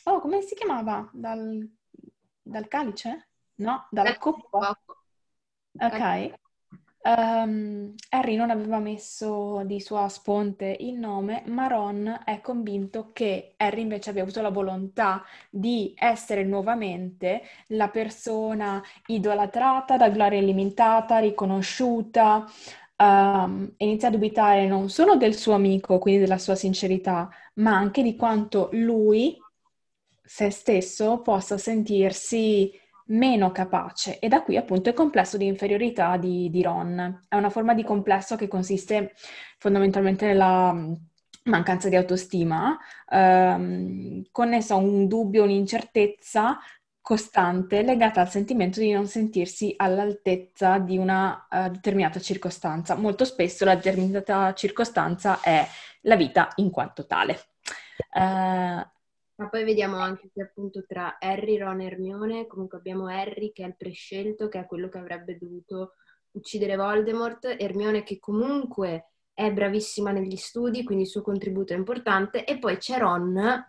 Oh, 0.05 0.21
come 0.21 0.43
si 0.43 0.55
chiamava? 0.55 1.09
Dal, 1.13 1.69
dal 2.43 2.69
calice? 2.69 3.29
No, 3.57 3.87
dalla 3.91 4.19
coppa. 4.19 4.79
Ok. 5.81 6.44
Um, 7.07 7.93
Harry 8.09 8.35
non 8.35 8.49
aveva 8.49 8.79
messo 8.79 9.63
di 9.67 9.79
sua 9.79 10.09
sponte 10.09 10.75
il 10.81 10.95
nome, 10.99 11.43
ma 11.49 11.67
Ron 11.67 12.23
è 12.25 12.41
convinto 12.41 13.11
che 13.13 13.53
Harry 13.59 13.83
invece 13.83 14.09
abbia 14.09 14.23
avuto 14.23 14.41
la 14.41 14.49
volontà 14.49 15.23
di 15.51 15.93
essere 15.99 16.45
nuovamente 16.45 17.43
la 17.69 17.89
persona 17.89 18.83
idolatrata, 19.07 19.99
da 19.99 20.09
gloria 20.09 20.39
illimitata, 20.39 21.19
riconosciuta. 21.19 22.47
Um, 22.97 23.75
inizia 23.79 24.09
a 24.09 24.11
dubitare 24.11 24.67
non 24.67 24.89
solo 24.89 25.17
del 25.17 25.35
suo 25.35 25.53
amico, 25.53 25.99
quindi 25.99 26.21
della 26.23 26.39
sua 26.39 26.55
sincerità, 26.55 27.29
ma 27.55 27.77
anche 27.77 28.03
di 28.03 28.17
quanto 28.17 28.71
lui, 28.73 29.37
se 30.23 30.49
stesso, 30.51 31.21
possa 31.21 31.59
sentirsi 31.59 32.73
meno 33.07 33.53
capace 33.53 34.19
e 34.19 34.29
da 34.29 34.43
qui 34.43 34.57
appunto 34.57 34.89
il 34.89 34.95
complesso 34.95 35.37
di 35.37 35.47
inferiorità 35.47 36.17
di, 36.17 36.49
di 36.51 36.63
Ron. 36.63 37.23
È 37.29 37.37
una 37.37 37.51
forma 37.51 37.75
di 37.75 37.85
complesso 37.85 38.37
che 38.37 38.49
consiste 38.49 39.15
fondamentalmente 39.59 40.27
nella 40.27 40.73
mm, 40.73 40.93
mancanza 41.45 41.89
di 41.89 41.97
autostima, 41.97 42.79
ehm, 43.11 44.25
connessa 44.31 44.75
a 44.75 44.79
un 44.79 45.07
dubbio, 45.07 45.43
un'incertezza 45.43 46.59
costante 47.05 47.83
legata 47.83 48.23
al 48.23 48.31
sentimento 48.31 48.81
di 48.81 48.91
non 48.91 49.07
sentirsi 49.07 49.75
all'altezza 49.77 50.79
di 50.79 50.97
una 50.97 51.47
uh, 51.51 51.69
determinata 51.69 52.19
circostanza. 52.19 52.95
Molto 52.95 53.27
spesso 53.27 53.67
la 53.67 53.75
determinata 53.75 54.55
circostanza 54.55 55.39
è 55.43 55.69
la 56.03 56.17
vita 56.17 56.49
in 56.57 56.71
quanto 56.71 57.05
tale. 57.05 57.39
Uh, 58.15 58.83
ma 59.37 59.49
poi 59.49 59.65
vediamo 59.65 59.97
anche 59.99 60.31
che 60.33 60.43
appunto 60.43 60.85
tra 60.87 61.19
Harry, 61.19 61.59
Ron 61.59 61.81
e 61.81 61.87
Hermione, 61.87 62.47
comunque 62.47 62.79
abbiamo 62.79 63.09
Harry 63.09 63.53
che 63.53 63.65
è 63.65 63.67
il 63.67 63.77
prescelto, 63.77 64.49
che 64.49 64.61
è 64.61 64.67
quello 64.67 64.89
che 64.89 64.99
avrebbe 64.99 65.37
dovuto 65.39 65.95
uccidere 66.33 66.77
Voldemort, 66.77 67.57
Hermione 67.59 68.03
che 68.03 68.19
comunque 68.19 69.11
è 69.33 69.53
bravissima 69.53 70.13
negli 70.13 70.37
studi, 70.37 70.85
quindi 70.85 71.05
il 71.05 71.11
suo 71.11 71.23
contributo 71.23 71.73
è 71.73 71.77
importante, 71.77 72.45
e 72.45 72.59
poi 72.59 72.77
c'è 72.77 72.99
Ron 72.99 73.67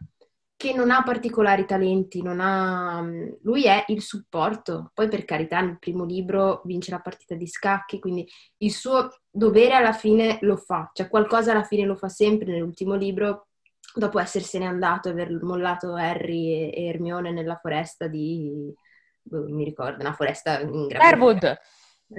che 0.57 0.73
non 0.73 0.89
ha 0.89 1.03
particolari 1.03 1.65
talenti, 1.65 2.23
ha... 2.25 3.03
lui 3.41 3.65
è 3.65 3.83
il 3.87 4.01
supporto, 4.01 4.91
poi 4.93 5.09
per 5.09 5.25
carità 5.25 5.59
nel 5.59 5.79
primo 5.79 6.05
libro 6.05 6.61
vince 6.63 6.91
la 6.91 7.01
partita 7.01 7.35
di 7.35 7.47
scacchi, 7.47 7.99
quindi 7.99 8.27
il 8.57 8.71
suo 8.71 9.09
dovere 9.29 9.73
alla 9.73 9.91
fine 9.91 10.37
lo 10.41 10.55
fa, 10.55 10.89
cioè 10.93 11.09
qualcosa 11.09 11.51
alla 11.51 11.63
fine 11.63 11.83
lo 11.83 11.95
fa 11.95 12.07
sempre, 12.07 12.51
nell'ultimo 12.51 12.95
libro 12.95 13.47
dopo 13.95 14.19
essersene 14.19 14.65
andato 14.65 15.07
e 15.07 15.11
aver 15.11 15.31
mollato 15.41 15.95
Harry 15.95 16.69
e 16.71 16.85
Hermione 16.85 17.31
nella 17.31 17.57
foresta 17.57 18.07
di... 18.07 18.73
Boh, 19.21 19.47
mi 19.47 19.63
ricordo, 19.63 20.01
una 20.01 20.13
foresta 20.13 20.59
in 20.59 20.87
Sherwood! 20.89 21.59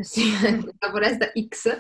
Sì, 0.00 0.30
la 0.78 0.90
foresta 0.90 1.30
X. 1.49 1.78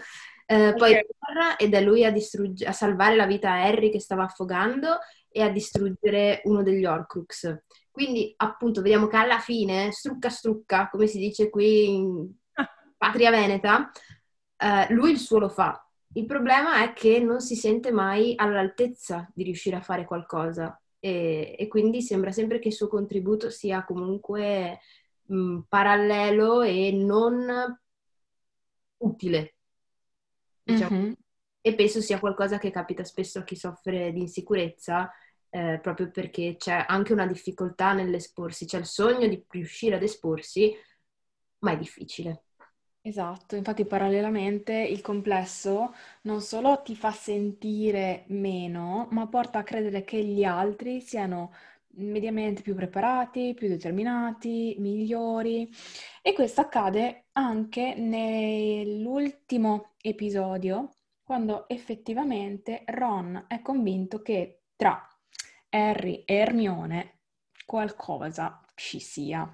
Eh, 0.48 0.74
poi 0.76 0.90
okay. 0.92 1.06
torna 1.18 1.56
ed 1.56 1.74
è 1.74 1.80
lui 1.80 2.04
a, 2.04 2.12
distrugg- 2.12 2.64
a 2.64 2.72
salvare 2.72 3.16
la 3.16 3.26
vita 3.26 3.50
a 3.50 3.64
Harry 3.64 3.90
che 3.90 3.98
stava 3.98 4.24
affogando 4.24 4.98
e 5.28 5.42
a 5.42 5.48
distruggere 5.48 6.40
uno 6.44 6.62
degli 6.62 6.84
Horcrux. 6.84 7.62
Quindi, 7.90 8.32
appunto, 8.36 8.80
vediamo 8.82 9.06
che 9.08 9.16
alla 9.16 9.38
fine, 9.38 9.90
strucca 9.90 10.28
strucca, 10.28 10.88
come 10.88 11.06
si 11.06 11.18
dice 11.18 11.50
qui 11.50 11.94
in 11.94 12.30
patria 12.96 13.30
veneta, 13.30 13.90
eh, 14.56 14.86
lui 14.92 15.10
il 15.10 15.18
suo 15.18 15.38
lo 15.38 15.48
fa, 15.48 15.85
il 16.16 16.24
problema 16.24 16.82
è 16.82 16.92
che 16.94 17.18
non 17.20 17.40
si 17.40 17.54
sente 17.56 17.92
mai 17.92 18.32
all'altezza 18.36 19.30
di 19.34 19.42
riuscire 19.44 19.76
a 19.76 19.82
fare 19.82 20.06
qualcosa 20.06 20.80
e, 20.98 21.54
e 21.58 21.68
quindi 21.68 22.00
sembra 22.00 22.32
sempre 22.32 22.58
che 22.58 22.68
il 22.68 22.74
suo 22.74 22.88
contributo 22.88 23.50
sia 23.50 23.84
comunque 23.84 24.80
mh, 25.26 25.60
parallelo 25.68 26.62
e 26.62 26.90
non 26.92 27.78
utile. 28.98 29.54
Diciamo. 30.62 30.96
Mm-hmm. 30.96 31.12
E 31.60 31.74
penso 31.74 32.00
sia 32.00 32.18
qualcosa 32.18 32.58
che 32.58 32.70
capita 32.70 33.04
spesso 33.04 33.40
a 33.40 33.44
chi 33.44 33.56
soffre 33.56 34.12
di 34.12 34.20
insicurezza, 34.20 35.12
eh, 35.50 35.80
proprio 35.82 36.10
perché 36.10 36.56
c'è 36.56 36.84
anche 36.88 37.12
una 37.12 37.26
difficoltà 37.26 37.92
nell'esporsi, 37.92 38.66
c'è 38.66 38.78
il 38.78 38.86
sogno 38.86 39.26
di 39.26 39.44
riuscire 39.50 39.96
ad 39.96 40.02
esporsi, 40.02 40.72
ma 41.58 41.72
è 41.72 41.76
difficile. 41.76 42.45
Esatto, 43.06 43.54
infatti 43.54 43.84
parallelamente 43.86 44.72
il 44.74 45.00
complesso 45.00 45.94
non 46.22 46.40
solo 46.40 46.82
ti 46.82 46.96
fa 46.96 47.12
sentire 47.12 48.24
meno, 48.28 49.06
ma 49.12 49.28
porta 49.28 49.60
a 49.60 49.62
credere 49.62 50.02
che 50.02 50.22
gli 50.24 50.42
altri 50.42 51.00
siano 51.00 51.52
mediamente 51.98 52.62
più 52.62 52.74
preparati, 52.74 53.54
più 53.54 53.68
determinati, 53.68 54.74
migliori. 54.80 55.70
E 56.20 56.32
questo 56.32 56.60
accade 56.62 57.26
anche 57.32 57.94
nell'ultimo 57.94 59.92
episodio, 60.00 60.96
quando 61.22 61.68
effettivamente 61.68 62.82
Ron 62.86 63.44
è 63.46 63.62
convinto 63.62 64.20
che 64.20 64.62
tra 64.74 65.00
Harry 65.70 66.24
e 66.26 66.34
Hermione 66.34 67.20
qualcosa 67.64 68.60
ci 68.74 68.98
sia. 68.98 69.48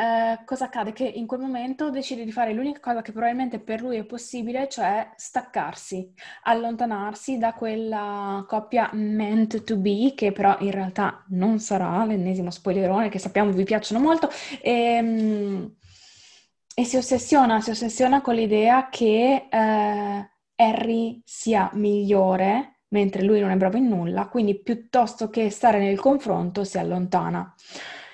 Eh, 0.00 0.44
cosa 0.46 0.64
accade? 0.64 0.92
Che 0.94 1.04
in 1.04 1.26
quel 1.26 1.40
momento 1.40 1.90
decide 1.90 2.24
di 2.24 2.32
fare 2.32 2.54
l'unica 2.54 2.80
cosa 2.80 3.02
che 3.02 3.12
probabilmente 3.12 3.58
per 3.58 3.82
lui 3.82 3.96
è 3.98 4.04
possibile, 4.04 4.66
cioè 4.66 5.10
staccarsi, 5.14 6.10
allontanarsi 6.44 7.36
da 7.36 7.52
quella 7.52 8.42
coppia 8.48 8.88
meant 8.94 9.62
to 9.62 9.76
be, 9.76 10.14
che 10.16 10.32
però 10.32 10.56
in 10.60 10.70
realtà 10.70 11.22
non 11.28 11.58
sarà, 11.58 12.06
l'ennesimo 12.06 12.50
spoilerone 12.50 13.10
che 13.10 13.18
sappiamo 13.18 13.52
vi 13.52 13.64
piacciono 13.64 14.00
molto, 14.00 14.30
e, 14.62 14.72
ehm, 14.72 15.74
e 16.74 16.84
si 16.84 16.96
ossessiona, 16.96 17.60
si 17.60 17.68
ossessiona 17.70 18.22
con 18.22 18.34
l'idea 18.36 18.88
che 18.88 19.48
eh, 19.50 20.30
Harry 20.56 21.20
sia 21.26 21.68
migliore 21.74 22.80
mentre 22.88 23.22
lui 23.22 23.38
non 23.40 23.50
è 23.50 23.56
bravo 23.56 23.76
in 23.76 23.86
nulla, 23.88 24.28
quindi 24.28 24.58
piuttosto 24.62 25.28
che 25.28 25.50
stare 25.50 25.78
nel 25.78 26.00
confronto 26.00 26.64
si 26.64 26.78
allontana. 26.78 27.54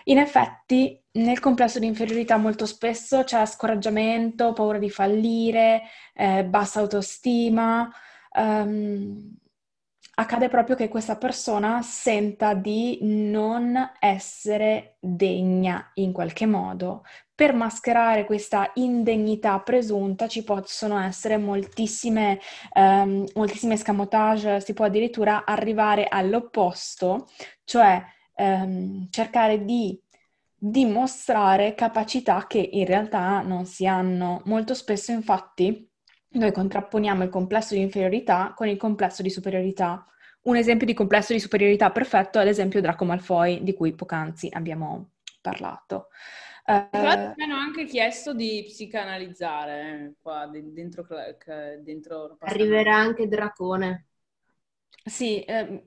In 0.09 0.19
effetti, 0.19 1.01
nel 1.17 1.41
complesso 1.41 1.79
di 1.79 1.87
inferiorità 1.87 2.37
molto 2.37 2.67
spesso 2.67 3.25
c'è 3.25 3.45
scoraggiamento, 3.47 4.53
paura 4.53 4.79
di 4.79 4.91
fallire, 4.91 5.83
eh, 6.15 6.45
bassa 6.45 6.81
autostima. 6.81 7.91
Um, 8.33 9.35
accade 10.19 10.49
proprio 10.49 10.77
che 10.77 10.89
questa 10.89 11.17
persona 11.17 11.83
senta 11.83 12.55
di 12.55 12.99
non 13.03 13.93
essere 13.99 14.97
degna 15.01 15.91
in 15.95 16.13
qualche 16.13 16.47
modo. 16.47 17.05
Per 17.35 17.53
mascherare 17.53 18.25
questa 18.25 18.71
indegnità 18.75 19.61
presunta 19.61 20.27
ci 20.27 20.43
possono 20.43 20.99
essere 20.99 21.37
moltissime, 21.37 22.41
um, 22.75 23.27
moltissime 23.35 23.75
escamotage, 23.75 24.61
si 24.61 24.73
può 24.73 24.87
addirittura 24.87 25.45
arrivare 25.45 26.07
all'opposto, 26.09 27.29
cioè 27.65 28.03
um, 28.37 29.07
cercare 29.11 29.65
di 29.65 30.01
dimostrare 30.59 31.75
capacità 31.75 32.47
che 32.47 32.59
in 32.59 32.87
realtà 32.87 33.43
non 33.43 33.67
si 33.67 33.87
hanno. 33.87 34.43
Molto 34.47 34.75
spesso, 34.75 35.13
infatti, 35.13 35.89
noi 36.31 36.53
contrapponiamo 36.53 37.23
il 37.23 37.31
complesso 37.31 37.75
di 37.75 37.81
inferiorità 37.81 38.53
con 38.55 38.69
il 38.69 38.77
complesso 38.77 39.23
di 39.23 39.31
superiorità. 39.31 40.07
Un 40.43 40.57
esempio 40.57 40.87
di 40.87 40.95
complesso 40.95 41.33
di 41.33 41.41
superiorità 41.41 41.91
perfetto 41.91 42.39
è 42.39 42.45
l'esempio 42.45 42.81
Draco 42.81 43.05
Malfoy, 43.05 43.63
di 43.63 43.75
cui 43.75 43.95
poc'anzi 43.95 44.49
abbiamo 44.53 45.11
parlato. 45.41 46.09
Tra 46.65 46.89
l'altro 46.91 47.35
mi 47.37 47.45
hanno 47.45 47.57
anche 47.57 47.85
chiesto 47.85 48.35
di 48.35 48.65
psicanalizzare 48.65 49.91
eh, 49.91 50.15
qua 50.21 50.49
dentro, 50.49 51.07
dentro 51.81 52.37
Arriverà 52.41 52.97
anche 52.97 53.29
Dracone. 53.29 54.07
Sì, 55.05 55.43
eh, 55.45 55.85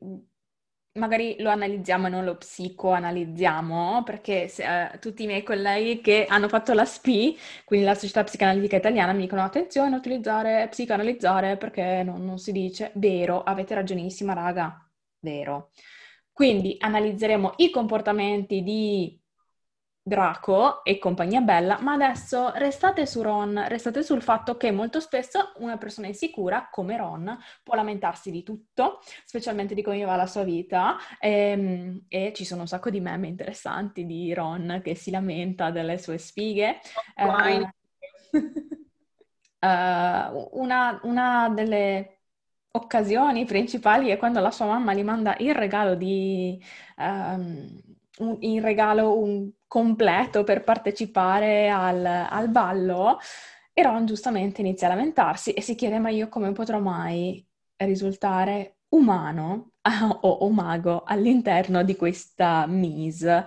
magari 1.00 1.36
lo 1.40 1.50
analizziamo 1.50 2.08
e 2.08 2.10
non 2.10 2.24
lo 2.26 2.36
psicoanalizziamo, 2.38 4.04
perché 4.04 4.48
se, 4.48 4.92
eh, 4.92 5.00
tutti 5.00 5.24
i 5.24 5.26
miei 5.26 5.42
colleghi 5.42 6.02
che 6.02 6.26
hanno 6.30 6.48
fatto 6.48 6.74
la 6.74 6.86
SPI, 6.86 7.38
quindi 7.66 7.86
la 7.86 7.96
Società 7.96 8.24
Psicanalitica 8.24 8.76
Italiana, 8.78 9.14
mi 9.14 9.22
dicono 9.22 9.42
attenzione 9.44 9.96
a 9.96 9.98
utilizzare 9.98 10.68
psicoanalizzare 10.70 11.58
perché 11.58 12.04
non, 12.04 12.24
non 12.24 12.38
si 12.38 12.52
dice. 12.52 12.92
Vero, 12.96 13.42
avete 13.44 13.74
ragionissima, 13.74 14.34
raga, 14.34 14.88
vero. 15.20 15.72
Quindi 16.32 16.76
analizzeremo 16.80 17.54
i 17.58 17.70
comportamenti 17.70 18.62
di 18.64 19.20
Draco 20.10 20.84
e 20.84 20.98
compagnia 20.98 21.40
bella, 21.40 21.80
ma 21.80 21.94
adesso 21.94 22.52
restate 22.56 23.06
su 23.06 23.22
Ron, 23.22 23.64
restate 23.68 24.04
sul 24.04 24.24
fatto 24.24 24.58
che 24.58 24.72
molto 24.72 25.00
spesso 25.00 25.54
una 25.60 25.78
persona 25.78 26.08
insicura 26.08 26.68
come 26.70 26.98
Ron 26.98 27.38
può 27.64 27.76
lamentarsi 27.76 28.32
di 28.32 28.42
tutto, 28.44 29.00
specialmente 29.24 29.76
di 29.76 29.84
come 29.84 30.04
va 30.04 30.16
la 30.16 30.26
sua 30.26 30.44
vita 30.44 30.98
e, 31.20 31.30
ehm, 31.30 32.06
e 32.10 32.34
ci 32.36 32.44
sono 32.44 32.62
un 32.62 32.68
sacco 32.68 32.90
di 32.90 33.00
meme 33.00 33.28
interessanti 33.28 34.06
di 34.08 34.34
Ron 34.34 34.82
che 34.84 34.96
si 34.96 35.12
lamenta 35.12 35.70
delle 35.70 36.00
sue 36.00 36.18
sfighe. 36.18 36.80
Uh, 37.16 37.62
uh, 39.66 40.50
una, 40.60 41.00
una 41.04 41.50
delle 41.50 42.22
occasioni 42.72 43.46
principali 43.46 44.10
è 44.10 44.18
quando 44.18 44.40
la 44.40 44.52
sua 44.52 44.66
mamma 44.66 44.94
gli 44.94 45.04
manda 45.04 45.36
il 45.38 45.54
regalo 45.54 45.94
di... 45.94 46.60
Um, 46.98 47.80
un, 48.20 48.38
in 48.40 48.62
regalo 48.62 49.18
un 49.18 49.50
completo 49.70 50.44
per 50.44 50.66
partecipare 50.66 51.70
al, 51.70 52.04
al 52.06 52.50
ballo, 52.50 53.20
e 53.72 53.84
Ron 53.84 54.06
giustamente 54.06 54.60
inizia 54.60 54.88
a 54.88 54.90
lamentarsi 54.90 55.54
e 55.54 55.62
si 55.62 55.76
chiede 55.76 56.00
ma 56.00 56.10
io 56.10 56.28
come 56.28 56.52
potrò 56.52 56.80
mai 56.80 57.46
risultare 57.78 58.80
umano 58.90 59.74
o, 60.22 60.30
o 60.30 60.50
mago 60.50 61.04
all'interno 61.06 61.84
di 61.84 61.96
questa 61.96 62.66
mise 62.68 63.46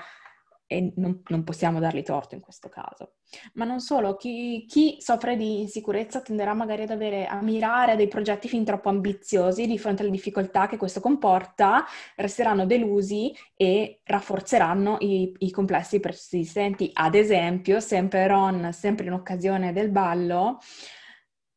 e 0.73 0.93
non, 0.97 1.23
non, 1.29 1.45
possiamo 1.45 1.79
dargli 1.79 2.03
torto 2.03 2.35
in 2.35 2.41
questo 2.41 2.69
caso. 2.69 3.15
Ma 3.55 3.65
non 3.65 3.81
solo, 3.81 4.17
chi, 4.17 4.65
chi, 4.67 4.97
soffre 5.01 5.37
di 5.37 5.61
insicurezza 5.61 6.21
tenderà 6.21 6.55
magari 6.55 6.83
ad 6.83 6.91
avere, 6.91 7.27
a 7.27 7.41
mirare 7.43 7.93
a 7.93 7.97
dei 7.97 8.09
progetti 8.09 8.49
fin 8.49 8.65
troppo 8.65 8.89
ambiziosi 8.89 9.67
di 9.67 9.79
fronte 9.79 10.03
alle 10.03 10.11
difficoltà 10.11 10.67
che 10.67 10.77
questo 10.77 11.01
comporta, 11.01 11.85
resteranno 12.17 12.67
delusi 12.67 13.35
e 13.55 14.01
rafforzeranno 14.05 14.97
i, 15.01 15.35
i 15.39 15.51
complessi 15.51 16.01
persistenti. 16.01 16.91
Ad 16.95 17.15
esempio, 17.15 17.81
sempre 17.81 18.27
Ron, 18.27 18.73
sempre 18.73 19.07
in 19.07 19.13
occasione 19.13 19.73
del 19.73 19.91
ballo, 19.91 20.59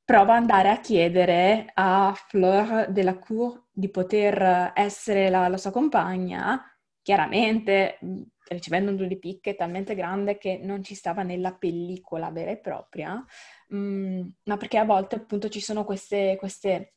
prova 0.03 0.36
ad 0.36 0.41
andare 0.41 0.69
a 0.69 0.79
chiedere 0.79 1.72
a 1.74 2.13
Fleur 2.27 2.91
Delacour 2.91 3.63
di 3.72 3.89
poter 3.89 4.72
essere 4.75 5.29
la, 5.29 5.48
la 5.48 5.57
sua 5.57 5.72
compagna, 5.72 6.63
chiaramente 7.05 8.00
ricevendo 8.47 8.89
un 8.89 9.07
di 9.07 9.19
picche 9.19 9.53
talmente 9.53 9.93
grande 9.93 10.39
che 10.39 10.57
non 10.57 10.83
ci 10.83 10.95
stava 10.95 11.21
nella 11.21 11.53
pellicola 11.53 12.31
vera 12.31 12.50
e 12.50 12.57
propria, 12.57 13.24
mh, 13.67 14.21
ma 14.45 14.57
perché 14.57 14.79
a 14.79 14.85
volte 14.85 15.17
appunto 15.17 15.47
ci 15.47 15.62
sono 15.62 15.85
queste, 15.85 16.35
queste, 16.39 16.95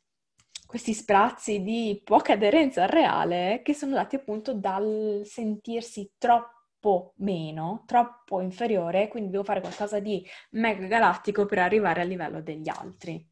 questi 0.67 0.95
sprazzi 0.95 1.61
di 1.63 2.01
poca 2.03 2.33
aderenza 2.33 2.85
al 2.85 2.89
reale 2.89 3.61
che 3.63 3.75
sono 3.75 3.97
dati 3.97 4.17
appunto 4.17 4.55
dal 4.55 5.21
sentirsi 5.27 6.13
troppo 6.17 7.13
meno, 7.17 7.85
troppo 7.87 8.41
inferiore, 8.41 9.09
quindi 9.09 9.29
devo 9.31 9.45
fare 9.45 9.61
qualcosa 9.61 10.01
di 10.01 10.27
mega 10.53 10.87
galattico 10.87 11.45
per 11.45 11.59
arrivare 11.59 12.01
al 12.01 12.09
livello 12.09 12.41
degli 12.41 12.71
altri. 12.71 13.23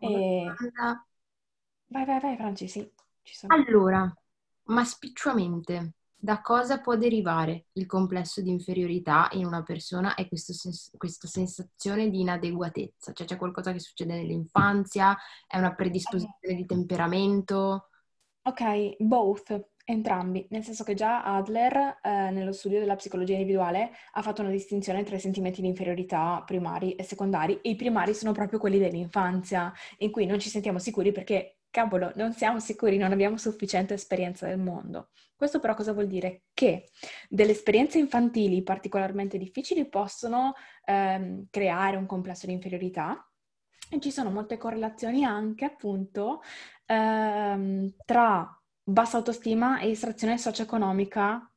E... 0.00 0.52
Vai, 1.90 2.04
vai, 2.04 2.18
vai, 2.20 2.36
Franci, 2.36 2.66
sì. 2.66 2.92
Allora, 3.46 4.12
ma 4.64 4.84
spicciamente, 4.84 5.94
da 6.20 6.40
cosa 6.40 6.80
può 6.80 6.96
derivare 6.96 7.66
il 7.74 7.86
complesso 7.86 8.42
di 8.42 8.50
inferiorità 8.50 9.28
in 9.32 9.46
una 9.46 9.62
persona 9.62 10.16
e 10.16 10.28
sens- 10.32 10.90
questa 10.96 11.28
sensazione 11.28 12.10
di 12.10 12.20
inadeguatezza? 12.20 13.12
Cioè 13.12 13.26
c'è 13.26 13.36
qualcosa 13.36 13.72
che 13.72 13.78
succede 13.78 14.14
nell'infanzia? 14.14 15.16
È 15.46 15.56
una 15.58 15.74
predisposizione 15.74 16.56
di 16.56 16.66
temperamento? 16.66 17.90
Ok, 18.42 18.96
both, 18.98 19.68
entrambi, 19.84 20.46
nel 20.50 20.64
senso 20.64 20.82
che 20.82 20.94
già 20.94 21.22
Adler 21.22 21.98
eh, 22.02 22.30
nello 22.30 22.52
studio 22.52 22.80
della 22.80 22.96
psicologia 22.96 23.34
individuale 23.34 23.90
ha 24.12 24.22
fatto 24.22 24.42
una 24.42 24.50
distinzione 24.50 25.04
tra 25.04 25.16
i 25.16 25.20
sentimenti 25.20 25.60
di 25.60 25.68
inferiorità 25.68 26.42
primari 26.44 26.94
e 26.94 27.04
secondari 27.04 27.60
e 27.60 27.70
i 27.70 27.76
primari 27.76 28.12
sono 28.12 28.32
proprio 28.32 28.58
quelli 28.58 28.78
dell'infanzia 28.78 29.72
in 29.98 30.10
cui 30.10 30.26
non 30.26 30.40
ci 30.40 30.48
sentiamo 30.48 30.78
sicuri 30.78 31.12
perché 31.12 31.57
cavolo, 31.70 32.12
non 32.16 32.32
siamo 32.32 32.60
sicuri, 32.60 32.96
non 32.96 33.12
abbiamo 33.12 33.36
sufficiente 33.36 33.94
esperienza 33.94 34.46
del 34.46 34.58
mondo. 34.58 35.10
Questo 35.36 35.60
però 35.60 35.74
cosa 35.74 35.92
vuol 35.92 36.06
dire? 36.06 36.42
Che 36.52 36.90
delle 37.28 37.52
esperienze 37.52 37.98
infantili 37.98 38.62
particolarmente 38.62 39.38
difficili 39.38 39.88
possono 39.88 40.54
ehm, 40.84 41.46
creare 41.50 41.96
un 41.96 42.06
complesso 42.06 42.46
di 42.46 42.52
inferiorità 42.52 43.24
e 43.90 44.00
ci 44.00 44.10
sono 44.10 44.30
molte 44.30 44.58
correlazioni 44.58 45.24
anche 45.24 45.64
appunto 45.64 46.42
ehm, 46.86 47.94
tra 48.04 48.60
bassa 48.82 49.18
autostima 49.18 49.80
e 49.80 49.90
estrazione 49.90 50.38
socio-economica 50.38 51.47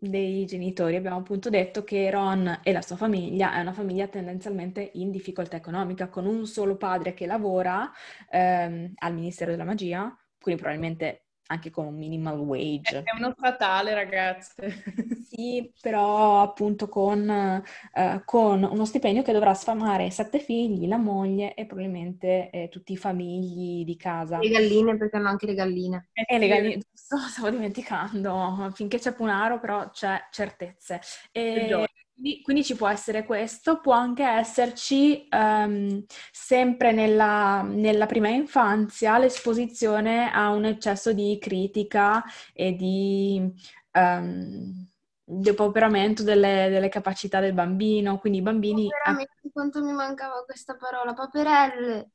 dei 0.00 0.44
genitori. 0.46 0.96
Abbiamo 0.96 1.18
appunto 1.18 1.50
detto 1.50 1.84
che 1.84 2.10
Ron 2.10 2.60
e 2.62 2.72
la 2.72 2.82
sua 2.82 2.96
famiglia 2.96 3.54
è 3.54 3.60
una 3.60 3.72
famiglia 3.72 4.08
tendenzialmente 4.08 4.90
in 4.94 5.10
difficoltà 5.10 5.56
economica, 5.56 6.08
con 6.08 6.26
un 6.26 6.46
solo 6.46 6.76
padre 6.76 7.14
che 7.14 7.26
lavora 7.26 7.90
ehm, 8.30 8.92
al 8.96 9.14
Ministero 9.14 9.50
della 9.50 9.64
Magia, 9.64 10.16
quindi 10.40 10.60
probabilmente 10.60 11.26
anche 11.50 11.70
con 11.70 11.86
un 11.86 11.96
minimal 11.96 12.38
wage. 12.38 13.02
È 13.02 13.16
uno 13.16 13.34
statale, 13.36 13.92
ragazze. 13.92 14.82
sì, 15.28 15.72
però 15.80 16.40
appunto 16.42 16.88
con, 16.88 17.62
uh, 17.92 18.22
con, 18.24 18.62
uno 18.62 18.84
stipendio 18.84 19.22
che 19.22 19.32
dovrà 19.32 19.52
sfamare 19.54 20.10
sette 20.10 20.38
figli, 20.38 20.86
la 20.86 20.96
moglie 20.96 21.54
e 21.54 21.66
probabilmente 21.66 22.50
eh, 22.50 22.68
tutti 22.68 22.92
i 22.92 22.96
famigli 22.96 23.84
di 23.84 23.96
casa. 23.96 24.38
Le 24.38 24.48
galline, 24.48 24.96
perché 24.96 25.16
hanno 25.16 25.28
anche 25.28 25.46
le 25.46 25.54
galline. 25.54 26.10
E 26.12 26.24
eh, 26.28 26.38
le 26.38 26.46
galline, 26.46 26.82
stavo 26.94 27.50
dimenticando, 27.50 28.70
finché 28.74 28.98
c'è 28.98 29.12
Punaro 29.12 29.58
però 29.58 29.90
c'è 29.90 30.28
certezze. 30.30 31.00
E... 31.32 31.86
Quindi, 32.20 32.42
quindi, 32.42 32.64
ci 32.64 32.76
può 32.76 32.86
essere 32.86 33.24
questo, 33.24 33.80
può 33.80 33.94
anche 33.94 34.22
esserci 34.22 35.26
um, 35.30 36.04
sempre 36.30 36.92
nella, 36.92 37.62
nella, 37.62 38.04
prima 38.04 38.28
infanzia 38.28 39.16
l'esposizione 39.16 40.30
a 40.30 40.50
un 40.50 40.66
eccesso 40.66 41.14
di 41.14 41.38
critica 41.40 42.22
e 42.52 42.74
di 42.74 43.50
um, 43.94 44.86
depauperamento 45.24 46.22
delle, 46.22 46.68
delle, 46.68 46.90
capacità 46.90 47.40
del 47.40 47.54
bambino. 47.54 48.18
Quindi 48.18 48.40
i 48.40 48.42
bambini... 48.42 48.88
Veramente 48.88 49.50
quanto 49.50 49.82
mi 49.82 49.92
mancava 49.92 50.44
questa 50.44 50.76
parola, 50.76 51.14
paperelle! 51.14 52.10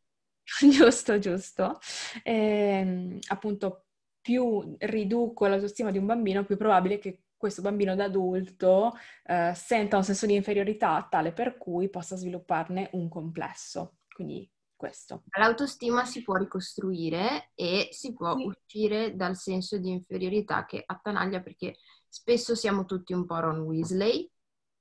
giusto, 0.69 1.17
giusto. 1.17 1.79
E, 2.21 2.31
ehm, 2.31 3.19
appunto, 3.29 3.85
più 4.21 4.75
riduco 4.79 5.47
l'autostima 5.47 5.89
di 5.89 5.97
un 5.97 6.05
bambino, 6.05 6.45
più 6.45 6.57
probabile 6.57 6.99
che 6.99 7.24
questo 7.37 7.61
bambino 7.61 7.95
da 7.95 8.05
adulto 8.05 8.93
eh, 9.25 9.53
senta 9.55 9.97
un 9.97 10.03
senso 10.03 10.25
di 10.25 10.35
inferiorità 10.35 11.05
tale 11.09 11.31
per 11.31 11.57
cui 11.57 11.89
possa 11.89 12.15
svilupparne 12.15 12.89
un 12.93 13.09
complesso. 13.09 13.97
Quindi 14.13 14.49
questo. 14.75 15.23
L'autostima 15.37 16.05
si 16.05 16.21
può 16.21 16.35
ricostruire 16.35 17.51
e 17.55 17.89
si 17.91 18.13
può 18.13 18.35
sì. 18.35 18.45
uscire 18.45 19.15
dal 19.15 19.35
senso 19.35 19.77
di 19.77 19.89
inferiorità 19.89 20.65
che 20.65 20.83
attanaglia 20.85 21.41
perché 21.41 21.75
spesso 22.07 22.55
siamo 22.55 22.85
tutti 22.85 23.13
un 23.13 23.25
po' 23.25 23.39
Ron 23.39 23.59
Weasley, 23.61 24.29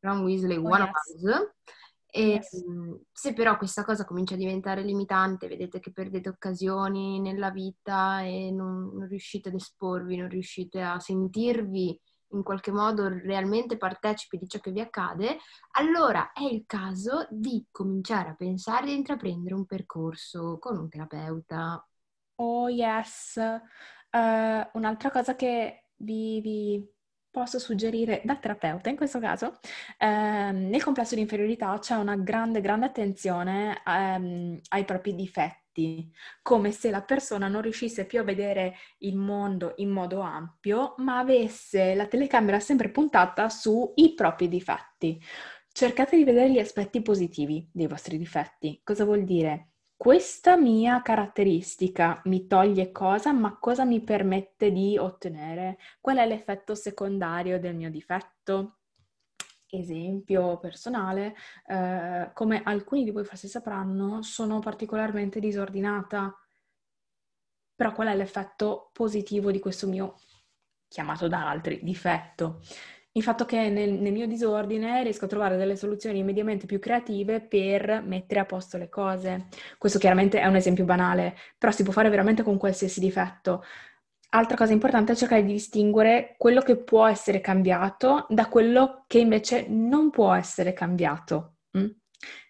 Ron 0.01 0.23
Weasley 0.23 0.57
oh, 0.57 0.69
one 0.69 0.85
yes. 0.85 0.89
of 0.89 1.23
us. 1.23 1.53
E 2.17 2.27
yes. 2.27 2.65
se 3.11 3.33
però 3.33 3.57
questa 3.57 3.85
cosa 3.85 4.05
comincia 4.05 4.35
a 4.35 4.39
diventare 4.39 4.83
limitante, 4.83 5.49
vedete 5.49 5.81
che 5.81 5.91
perdete 5.91 6.29
occasioni 6.29 7.21
nella 7.21 7.51
vita 7.51 8.23
e 8.23 8.53
non, 8.53 8.93
non 8.95 9.09
riuscite 9.09 9.49
ad 9.49 9.57
esporvi, 9.57 10.17
non 10.17 10.29
riuscite 10.29 10.81
a 10.81 11.01
sentirvi 11.01 12.01
in 12.35 12.43
qualche 12.43 12.71
modo 12.71 13.09
realmente 13.09 13.77
partecipi 13.77 14.37
di 14.37 14.49
ciò 14.49 14.59
che 14.61 14.71
vi 14.71 14.81
accade, 14.81 15.39
allora 15.73 16.33
è 16.33 16.43
il 16.43 16.65
caso 16.67 17.27
di 17.31 17.67
cominciare 17.71 18.31
a 18.31 18.35
pensare 18.35 18.87
di 18.87 18.95
intraprendere 18.95 19.55
un 19.55 19.67
percorso 19.67 20.59
con 20.59 20.77
un 20.77 20.89
terapeuta. 20.89 21.87
Oh 22.37 22.69
yes, 22.69 23.37
uh, 23.37 24.69
un'altra 24.73 25.11
cosa 25.11 25.35
che 25.37 25.91
vi, 25.97 26.41
vi, 26.41 26.93
posso 27.31 27.59
suggerire 27.59 28.23
da 28.25 28.37
terapeuta 28.37 28.91
in 28.91 28.97
questo 28.97 29.19
caso, 29.19 29.59
ehm, 29.99 30.69
nel 30.69 30.85
complesso 30.85 31.17
di 31.17 31.21
inferiorità 31.21 31.77
c'è 31.81 31.97
una 31.97 32.15
grande, 32.15 32.61
grande 32.61 32.87
attenzione 32.87 33.83
ehm, 33.85 34.61
ai 34.69 34.85
propri 34.85 35.17
difetti 35.17 35.64
difetti, 35.75 36.11
come 36.43 36.71
se 36.71 36.91
la 36.91 37.03
persona 37.03 37.49
non 37.49 37.63
riuscisse 37.63 38.07
più 38.07 38.21
a 38.21 38.25
vedere 38.25 38.77
il 38.99 39.17
mondo 39.17 39.75
in 39.77 39.91
modo 39.91 40.21
ampio, 40.21 40.95
ma 40.99 41.19
avesse 41.19 41.95
la 41.95 42.07
telecamera 42.07 42.61
sempre 42.61 42.91
puntata 42.91 43.49
sui 43.49 44.15
propri 44.15 44.49
difetti. 44.49 45.21
Cercate 45.73 46.17
di 46.17 46.25
vedere 46.25 46.51
gli 46.51 46.61
aspetti 46.61 47.03
positivi 47.03 47.69
dei 47.73 47.89
vostri 47.89 48.17
difetti. 48.17 48.81
Cosa 48.85 49.05
vuol 49.05 49.25
dire? 49.25 49.71
questa 49.97 50.59
mia 50.59 51.01
caratteristica 51.01 52.21
mi 52.25 52.47
toglie 52.47 52.93
cosa, 52.93 53.33
ma 53.33 53.57
cosa 53.59 53.85
mi 53.87 54.03
permette 54.03 54.71
di 54.71 54.99
ottenere? 54.99 55.79
Qual 55.99 56.19
è 56.19 56.27
l'effetto 56.27 56.75
secondario 56.75 57.59
del 57.59 57.75
mio 57.75 57.91
difetto? 57.91 58.81
Esempio 59.79 60.59
personale, 60.59 61.35
eh, 61.67 62.31
come 62.33 62.63
alcuni 62.63 63.05
di 63.05 63.11
voi 63.11 63.25
forse 63.25 63.49
sapranno, 63.49 64.23
sono 64.23 64.59
particolarmente 64.61 65.41
disordinata. 65.41 66.35
Però 67.75 67.93
qual 67.93 68.09
è 68.09 68.15
l'effetto 68.15 68.91
positivo 68.93 69.51
di 69.51 69.59
questo 69.59 69.89
mio, 69.89 70.15
chiamato 70.89 71.27
da 71.29 71.49
altri, 71.49 71.81
difetto? 71.83 72.61
il 73.17 73.23
fatto 73.23 73.45
che 73.45 73.69
nel, 73.71 73.93
nel, 73.93 74.13
mio 74.13 74.27
disordine 74.27 75.03
riesco 75.03 75.27
a 75.27 75.29
trovare 75.29 75.57
delle 75.57 75.77
soluzioni 75.77 76.25
mediamente 76.25 76.67
più 76.67 76.81
creative 76.81 77.41
per 77.41 78.03
mettere 78.05 78.41
a 78.41 78.45
posto 78.45 78.77
le 78.77 78.89
cose. 78.89 79.47
Questo 79.79 80.01
chiaramente 80.01 80.41
è 80.41 80.47
un 80.47 80.57
esempio 80.57 80.85
banale, 80.85 81.37
però 81.57 81.71
si 81.71 81.85
può 81.85 81.93
fare 81.93 82.09
veramente 82.09 82.43
con 82.43 82.59
qualsiasi 82.59 82.99
difetto. 82.99 83.63
Altra 84.35 84.57
cosa 84.57 84.73
importante 84.73 85.13
è 85.13 85.15
cercare 85.15 85.45
di 85.45 85.53
distinguere 85.53 86.35
quello 86.37 86.61
che 86.61 86.77
può 86.77 87.07
essere 87.07 87.41
cambiato 87.41 88.27
da 88.29 88.49
quello 88.49 89.05
che 89.07 89.21
invece 89.21 89.69
non 89.69 90.11
può 90.11 90.33
essere 90.35 90.73
cambiato. 90.73 91.59
Mm? 91.79 91.87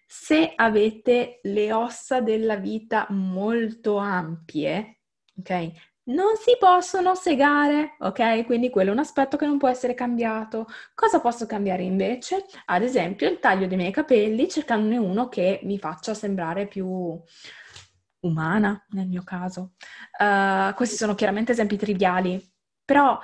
Se 0.07 0.53
avete 0.55 1.41
le 1.43 1.71
ossa 1.73 2.21
della 2.21 2.55
vita 2.55 3.05
molto 3.11 3.97
ampie, 3.97 5.01
ok? 5.37 5.71
non 6.07 6.35
si 6.37 6.55
possono 6.59 7.15
segare, 7.15 7.95
ok? 7.99 8.45
Quindi 8.45 8.69
quello 8.69 8.89
è 8.89 8.93
un 8.93 8.99
aspetto 8.99 9.37
che 9.37 9.45
non 9.45 9.57
può 9.57 9.67
essere 9.67 9.95
cambiato. 9.95 10.67
Cosa 10.93 11.19
posso 11.19 11.47
cambiare 11.47 11.83
invece? 11.83 12.45
Ad 12.65 12.83
esempio 12.83 13.29
il 13.29 13.39
taglio 13.39 13.65
dei 13.67 13.77
miei 13.77 13.91
capelli, 13.91 14.47
cercandone 14.47 14.97
uno 14.97 15.29
che 15.29 15.61
mi 15.63 15.79
faccia 15.79 16.13
sembrare 16.13 16.67
più 16.67 17.19
umana, 18.25 18.83
nel 18.89 19.07
mio 19.07 19.23
caso. 19.23 19.73
Uh, 20.19 20.73
questi 20.73 20.95
sono 20.95 21.15
chiaramente 21.15 21.53
esempi 21.53 21.77
triviali, 21.77 22.41
però 22.83 23.19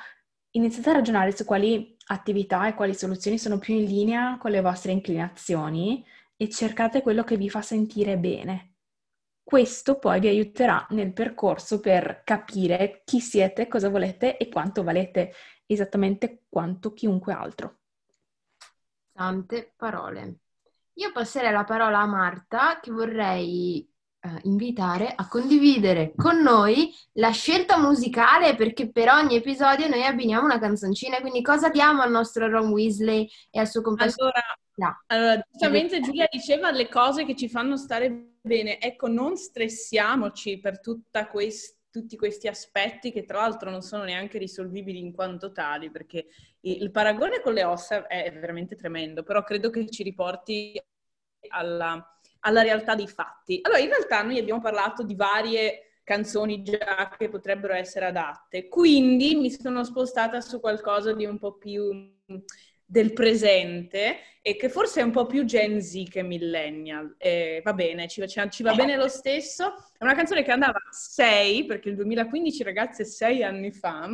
iniziate 0.51 0.89
a 0.89 0.93
ragionare 0.93 1.35
su 1.35 1.45
quali 1.45 1.95
attività 2.07 2.67
e 2.67 2.73
quali 2.73 2.93
soluzioni 2.93 3.37
sono 3.37 3.57
più 3.57 3.75
in 3.75 3.85
linea 3.85 4.37
con 4.37 4.51
le 4.51 4.61
vostre 4.61 4.91
inclinazioni 4.91 6.05
e 6.35 6.49
cercate 6.49 7.01
quello 7.01 7.23
che 7.23 7.37
vi 7.37 7.49
fa 7.49 7.61
sentire 7.61 8.17
bene 8.17 8.71
questo 9.51 9.99
poi 9.99 10.21
vi 10.21 10.29
aiuterà 10.29 10.87
nel 10.91 11.11
percorso 11.11 11.81
per 11.81 12.21
capire 12.23 13.01
chi 13.03 13.19
siete, 13.19 13.67
cosa 13.67 13.89
volete 13.89 14.37
e 14.37 14.47
quanto 14.47 14.81
valete, 14.81 15.33
esattamente 15.65 16.43
quanto 16.47 16.93
chiunque 16.93 17.33
altro. 17.33 17.79
Tante 19.11 19.73
parole. 19.75 20.37
Io 20.93 21.11
passerei 21.11 21.51
la 21.51 21.65
parola 21.65 21.99
a 21.99 22.05
Marta 22.05 22.79
che 22.79 22.91
vorrei 22.91 23.90
eh, 24.21 24.39
invitare 24.43 25.13
a 25.15 25.27
condividere 25.27 26.13
con 26.15 26.41
noi 26.41 26.93
la 27.13 27.31
scelta 27.31 27.77
musicale 27.77 28.55
perché 28.55 28.91
per 28.91 29.09
ogni 29.09 29.35
episodio 29.35 29.87
noi 29.87 30.03
abbiniamo 30.03 30.45
una 30.45 30.59
canzoncina, 30.59 31.19
quindi 31.19 31.41
cosa 31.41 31.69
diamo 31.69 32.01
al 32.01 32.11
nostro 32.11 32.47
Ron 32.47 32.69
Weasley 32.69 33.29
e 33.49 33.59
al 33.59 33.67
suo 33.67 33.81
compagno? 33.81 34.13
Allora, 34.17 34.41
no. 34.75 35.01
allora 35.07 35.45
giustamente 35.49 35.99
Giulia 36.01 36.27
diceva 36.31 36.71
le 36.71 36.87
cose 36.87 37.25
che 37.25 37.35
ci 37.35 37.49
fanno 37.49 37.77
stare 37.77 38.31
Bene, 38.43 38.79
ecco, 38.79 39.07
non 39.07 39.37
stressiamoci 39.37 40.59
per 40.59 40.79
quest- 41.29 41.77
tutti 41.91 42.17
questi 42.17 42.47
aspetti 42.47 43.11
che 43.11 43.23
tra 43.23 43.41
l'altro 43.41 43.69
non 43.69 43.83
sono 43.83 44.03
neanche 44.03 44.39
risolvibili 44.39 44.97
in 44.97 45.13
quanto 45.13 45.51
tali, 45.51 45.91
perché 45.91 46.25
il 46.61 46.89
paragone 46.89 47.39
con 47.41 47.53
le 47.53 47.63
ossa 47.63 48.07
è 48.07 48.31
veramente 48.33 48.75
tremendo, 48.75 49.21
però 49.21 49.43
credo 49.43 49.69
che 49.69 49.87
ci 49.89 50.01
riporti 50.01 50.81
alla, 51.49 52.19
alla 52.41 52.61
realtà 52.61 52.95
dei 52.95 53.07
fatti. 53.07 53.59
Allora, 53.63 53.81
in 53.81 53.89
realtà 53.89 54.21
noi 54.21 54.37
abbiamo 54.37 54.61
parlato 54.61 55.03
di 55.03 55.15
varie 55.15 55.99
canzoni 56.03 56.61
già 56.63 57.15
che 57.17 57.29
potrebbero 57.29 57.73
essere 57.73 58.07
adatte, 58.07 58.67
quindi 58.67 59.35
mi 59.35 59.51
sono 59.51 59.83
spostata 59.83 60.41
su 60.41 60.59
qualcosa 60.59 61.13
di 61.13 61.25
un 61.25 61.37
po' 61.37 61.53
più 61.53 62.13
del 62.91 63.13
presente 63.13 64.17
e 64.41 64.57
che 64.57 64.67
forse 64.67 64.99
è 64.99 65.03
un 65.03 65.11
po' 65.11 65.25
più 65.25 65.45
Gen 65.45 65.81
Z 65.81 66.03
che 66.09 66.23
millennial. 66.23 67.15
Eh, 67.17 67.61
va 67.63 67.73
bene, 67.73 68.09
ci, 68.09 68.21
ci, 68.27 68.63
va 68.63 68.73
bene 68.73 68.97
lo 68.97 69.07
stesso. 69.07 69.75
È 69.97 70.03
una 70.03 70.15
canzone 70.15 70.43
che 70.43 70.51
andava 70.51 70.77
a 70.77 70.91
6, 70.91 71.65
perché 71.65 71.89
il 71.89 71.95
2015 71.95 72.63
ragazzi 72.63 73.03
è 73.03 73.05
6 73.05 73.43
anni 73.43 73.71
fa, 73.71 74.09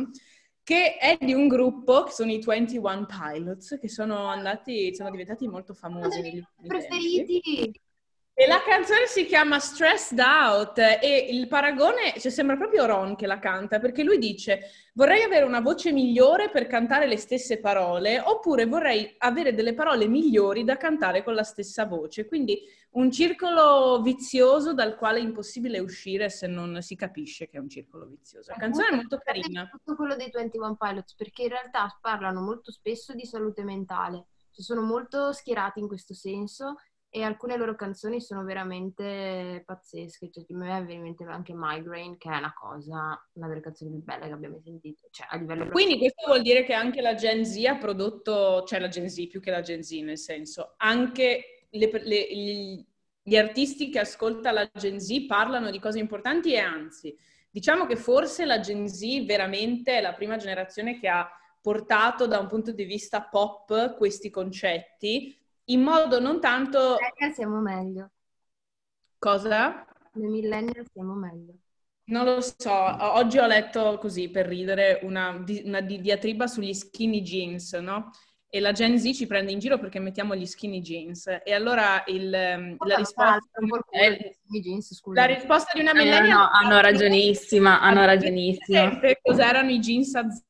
che 0.62 0.96
è 0.96 1.16
di 1.18 1.32
un 1.32 1.48
gruppo, 1.48 2.04
che 2.04 2.12
sono 2.12 2.30
i 2.30 2.40
21 2.44 3.06
Pilots, 3.06 3.78
che 3.80 3.88
sono 3.88 4.26
andati, 4.26 4.94
sono 4.94 5.10
diventati 5.10 5.48
molto 5.48 5.74
famosi 5.74 6.20
negli 6.20 6.38
ultimi 6.38 6.68
preferiti. 6.68 7.40
Tempi. 7.40 7.80
E 8.40 8.46
la 8.46 8.62
canzone 8.62 9.06
si 9.06 9.24
chiama 9.24 9.58
Stressed 9.58 10.20
Out 10.20 10.78
e 10.78 11.26
il 11.28 11.48
paragone, 11.48 12.14
cioè 12.20 12.30
sembra 12.30 12.56
proprio 12.56 12.86
Ron 12.86 13.16
che 13.16 13.26
la 13.26 13.40
canta, 13.40 13.80
perché 13.80 14.04
lui 14.04 14.16
dice 14.18 14.60
vorrei 14.94 15.24
avere 15.24 15.44
una 15.44 15.60
voce 15.60 15.90
migliore 15.90 16.48
per 16.48 16.68
cantare 16.68 17.08
le 17.08 17.16
stesse 17.16 17.58
parole, 17.58 18.20
oppure 18.20 18.66
vorrei 18.66 19.12
avere 19.18 19.54
delle 19.54 19.74
parole 19.74 20.06
migliori 20.06 20.62
da 20.62 20.76
cantare 20.76 21.24
con 21.24 21.34
la 21.34 21.42
stessa 21.42 21.84
voce. 21.84 22.28
Quindi 22.28 22.60
un 22.90 23.10
circolo 23.10 24.00
vizioso 24.02 24.72
dal 24.72 24.94
quale 24.94 25.18
è 25.18 25.22
impossibile 25.22 25.80
uscire 25.80 26.30
se 26.30 26.46
non 26.46 26.80
si 26.80 26.94
capisce 26.94 27.48
che 27.48 27.56
è 27.56 27.60
un 27.60 27.68
circolo 27.68 28.06
vizioso. 28.06 28.52
La 28.52 28.56
canzone 28.56 28.86
è 28.90 28.94
molto 28.94 29.18
carina. 29.18 29.68
Tutto 29.68 29.96
quello 29.96 30.14
dei 30.14 30.30
21 30.32 30.76
Pilots, 30.76 31.16
perché 31.16 31.42
in 31.42 31.48
realtà 31.48 31.98
parlano 32.00 32.40
molto 32.40 32.70
spesso 32.70 33.14
di 33.14 33.26
salute 33.26 33.64
mentale, 33.64 34.26
cioè 34.52 34.64
sono 34.64 34.82
molto 34.82 35.32
schierati 35.32 35.80
in 35.80 35.88
questo 35.88 36.14
senso 36.14 36.76
e 37.10 37.22
alcune 37.22 37.56
loro 37.56 37.74
canzoni 37.74 38.20
sono 38.20 38.44
veramente 38.44 39.62
pazzesche, 39.64 40.30
cioè 40.30 40.44
me 40.48 40.82
viene 40.84 40.94
in 40.94 41.02
mente 41.02 41.24
anche 41.24 41.54
Migraine 41.54 42.18
che 42.18 42.28
è 42.30 42.36
una 42.36 42.52
cosa, 42.52 43.18
una 43.32 43.48
delle 43.48 43.60
canzoni 43.60 43.90
più 43.92 44.02
belle 44.02 44.26
che 44.26 44.32
abbiamo 44.32 44.60
sentito, 44.60 45.08
cioè 45.10 45.26
livello 45.38 45.68
Quindi 45.70 45.96
questo 45.96 46.26
vuol 46.26 46.42
dire 46.42 46.64
che 46.64 46.74
anche 46.74 47.00
la 47.00 47.14
Gen 47.14 47.46
Z 47.46 47.64
ha 47.64 47.76
prodotto, 47.76 48.62
cioè 48.64 48.78
la 48.78 48.88
Gen 48.88 49.08
Z 49.08 49.26
più 49.28 49.40
che 49.40 49.50
la 49.50 49.62
Gen 49.62 49.82
Z 49.82 49.92
nel 50.02 50.18
senso, 50.18 50.74
anche 50.76 51.66
le, 51.70 51.90
le, 52.02 52.34
gli, 52.34 52.86
gli 53.22 53.36
artisti 53.36 53.88
che 53.88 54.00
ascolta 54.00 54.52
la 54.52 54.68
Gen 54.70 55.00
Z 55.00 55.26
parlano 55.26 55.70
di 55.70 55.78
cose 55.78 55.98
importanti 55.98 56.52
e 56.52 56.58
anzi, 56.58 57.16
diciamo 57.50 57.86
che 57.86 57.96
forse 57.96 58.44
la 58.44 58.60
Gen 58.60 58.86
Z 58.86 59.24
veramente 59.24 59.96
è 59.96 60.00
la 60.02 60.12
prima 60.12 60.36
generazione 60.36 60.98
che 60.98 61.08
ha 61.08 61.26
portato 61.62 62.26
da 62.26 62.38
un 62.38 62.48
punto 62.48 62.70
di 62.72 62.84
vista 62.84 63.22
pop 63.22 63.96
questi 63.96 64.28
concetti 64.30 65.37
in 65.70 65.82
modo 65.82 66.20
non 66.20 66.40
tanto... 66.40 66.96
Millennial 66.98 67.34
siamo 67.34 67.60
meglio. 67.60 68.10
Cosa? 69.18 69.86
Noi 70.12 70.28
millennial 70.28 70.86
siamo 70.92 71.14
meglio. 71.14 71.54
Non 72.04 72.24
lo 72.24 72.40
so, 72.40 72.72
oggi 72.72 73.38
ho 73.38 73.46
letto 73.46 73.98
così 73.98 74.30
per 74.30 74.46
ridere 74.46 75.00
una, 75.02 75.44
una 75.64 75.80
diatriba 75.80 76.46
sugli 76.46 76.72
skinny 76.72 77.20
jeans, 77.20 77.74
no? 77.74 78.10
E 78.50 78.60
la 78.60 78.72
Gen 78.72 78.98
Z 78.98 79.12
ci 79.12 79.26
prende 79.26 79.52
in 79.52 79.58
giro 79.58 79.78
perché 79.78 79.98
mettiamo 79.98 80.34
gli 80.34 80.46
skinny 80.46 80.80
jeans. 80.80 81.26
E 81.44 81.52
allora 81.52 82.02
il, 82.06 82.32
ehm, 82.32 82.76
la, 82.78 82.96
risposta, 82.96 83.38
è, 83.90 84.34
jeans, 84.46 85.02
la 85.12 85.26
risposta 85.26 85.72
di 85.74 85.80
una 85.80 85.92
millennial... 85.92 86.28
No, 86.28 86.34
no, 86.34 86.42
no, 86.44 86.50
hanno 86.50 86.80
ragionissima, 86.80 87.82
hanno 87.82 88.04
ragionissima. 88.06 88.98
Cos'erano 89.20 89.70
i 89.70 89.78
jeans 89.78 90.14
azzurri? 90.14 90.46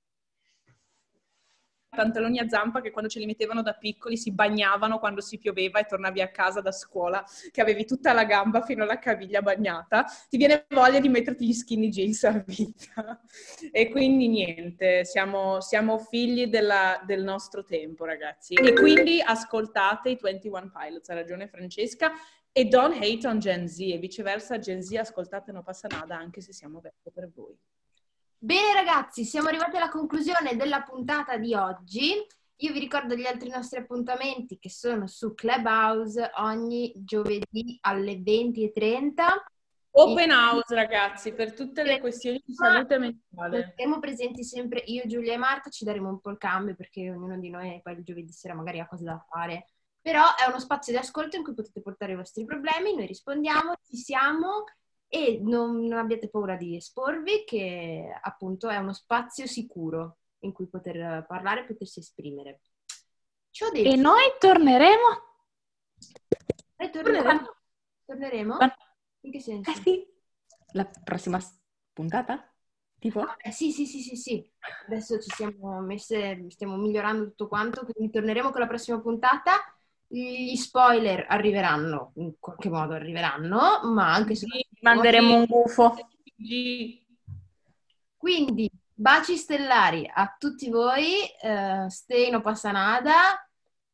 Pantaloni 1.98 2.38
a 2.38 2.48
zampa 2.48 2.80
che 2.80 2.92
quando 2.92 3.10
ce 3.10 3.18
li 3.18 3.26
mettevano 3.26 3.60
da 3.60 3.72
piccoli 3.72 4.16
si 4.16 4.30
bagnavano 4.30 5.00
quando 5.00 5.20
si 5.20 5.36
pioveva 5.36 5.80
e 5.80 5.84
tornavi 5.84 6.20
a 6.20 6.30
casa 6.30 6.60
da 6.60 6.70
scuola, 6.70 7.24
che 7.50 7.60
avevi 7.60 7.84
tutta 7.84 8.12
la 8.12 8.24
gamba 8.24 8.62
fino 8.62 8.84
alla 8.84 9.00
caviglia 9.00 9.42
bagnata, 9.42 10.04
ti 10.28 10.36
viene 10.36 10.64
voglia 10.68 11.00
di 11.00 11.08
metterti 11.08 11.44
gli 11.44 11.52
skinny 11.52 11.88
jeans 11.88 12.22
a 12.22 12.44
vita. 12.46 13.20
E 13.72 13.88
quindi 13.90 14.28
niente, 14.28 15.04
siamo, 15.04 15.60
siamo 15.60 15.98
figli 15.98 16.46
della, 16.46 17.02
del 17.04 17.24
nostro 17.24 17.64
tempo, 17.64 18.04
ragazzi. 18.04 18.54
E 18.54 18.72
quindi 18.74 19.20
ascoltate 19.20 20.10
i 20.10 20.18
21 20.20 20.70
Pilots, 20.72 21.08
ha 21.08 21.14
ragione 21.14 21.48
Francesca, 21.48 22.12
e 22.52 22.64
don't 22.66 22.94
hate 22.94 23.26
on 23.26 23.40
Gen 23.40 23.66
Z, 23.66 23.80
e 23.80 23.98
viceversa 23.98 24.60
Gen 24.60 24.82
Z 24.82 24.92
ascoltate 24.94 25.50
non 25.50 25.64
passa 25.64 25.88
nada 25.90 26.16
anche 26.16 26.40
se 26.40 26.52
siamo 26.52 26.78
vecchi 26.78 27.10
per 27.12 27.28
voi. 27.34 27.58
Bene 28.40 28.72
ragazzi, 28.72 29.24
siamo 29.24 29.48
arrivati 29.48 29.76
alla 29.76 29.88
conclusione 29.88 30.54
della 30.54 30.82
puntata 30.82 31.36
di 31.36 31.54
oggi. 31.54 32.24
Io 32.60 32.72
vi 32.72 32.78
ricordo 32.78 33.16
gli 33.16 33.26
altri 33.26 33.48
nostri 33.48 33.80
appuntamenti 33.80 34.60
che 34.60 34.70
sono 34.70 35.08
su 35.08 35.34
Clubhouse 35.34 36.30
ogni 36.36 36.92
giovedì 36.98 37.76
alle 37.80 38.14
20.30. 38.14 39.12
Open 39.90 40.30
house 40.30 40.72
ragazzi, 40.72 41.32
per 41.32 41.52
tutte 41.52 41.82
le 41.82 41.98
questioni 41.98 42.40
di 42.44 42.54
salute 42.54 42.98
mentale. 42.98 43.74
Saremo 43.76 43.98
presenti 43.98 44.44
sempre 44.44 44.84
io, 44.86 45.02
Giulia 45.06 45.32
e 45.32 45.36
Marta, 45.36 45.68
ci 45.68 45.84
daremo 45.84 46.08
un 46.08 46.20
po' 46.20 46.30
il 46.30 46.38
cambio 46.38 46.76
perché 46.76 47.10
ognuno 47.10 47.36
di 47.40 47.50
noi 47.50 47.80
poi 47.82 47.94
il 47.94 48.04
giovedì 48.04 48.30
sera 48.30 48.54
magari 48.54 48.78
ha 48.78 48.86
cose 48.86 49.02
da 49.02 49.18
fare. 49.28 49.66
Però 50.00 50.22
è 50.36 50.48
uno 50.48 50.60
spazio 50.60 50.92
di 50.92 50.98
ascolto 51.00 51.36
in 51.36 51.42
cui 51.42 51.54
potete 51.54 51.82
portare 51.82 52.12
i 52.12 52.16
vostri 52.16 52.44
problemi, 52.44 52.94
noi 52.94 53.06
rispondiamo, 53.06 53.74
ci 53.84 53.96
siamo 53.96 54.62
e 55.08 55.40
non, 55.42 55.86
non, 55.86 55.98
abbiate 55.98 56.28
paura 56.28 56.56
di 56.56 56.76
esporvi, 56.76 57.44
che 57.44 58.08
appunto 58.20 58.68
è 58.68 58.76
uno 58.76 58.92
spazio 58.92 59.46
sicuro 59.46 60.18
in 60.40 60.52
cui 60.52 60.68
poter 60.68 61.24
parlare 61.26 61.60
e 61.60 61.64
potersi 61.64 62.00
esprimere. 62.00 62.60
E 63.72 63.96
noi 63.96 64.22
torneremo? 64.38 65.06
Noi 66.76 66.90
torneremo. 66.90 67.56
Torneremo? 68.04 68.56
In 69.20 69.32
che 69.32 69.40
senso? 69.40 69.70
Eh 69.70 69.74
sì, 69.74 70.06
la 70.72 70.88
prossima 71.02 71.40
puntata? 71.92 72.52
Tipo? 72.98 73.24
Eh, 73.38 73.50
sì, 73.50 73.72
sì, 73.72 73.86
sì, 73.86 74.00
sì, 74.00 74.16
sì. 74.16 74.52
Adesso 74.86 75.20
ci 75.20 75.30
siamo 75.30 75.80
messe, 75.80 76.46
stiamo 76.50 76.76
migliorando 76.76 77.24
tutto 77.28 77.48
quanto, 77.48 77.86
quindi 77.86 78.12
torneremo 78.12 78.50
con 78.50 78.60
la 78.60 78.66
prossima 78.66 79.00
puntata. 79.00 79.60
Gli 80.10 80.56
spoiler 80.56 81.26
arriveranno, 81.28 82.12
in 82.16 82.32
qualche 82.38 82.70
modo 82.70 82.94
arriveranno, 82.94 83.80
ma 83.92 84.14
anche 84.14 84.34
se... 84.34 84.46
Sì, 84.46 84.66
manderemo 84.80 85.34
un 85.34 85.44
gufo. 85.44 85.94
Quindi, 88.16 88.70
baci 88.94 89.36
stellari 89.36 90.10
a 90.12 90.34
tutti 90.38 90.70
voi, 90.70 91.26
eh, 91.42 91.86
stay 91.90 92.30
no 92.30 92.40
passa 92.40 92.70
nada, 92.70 93.12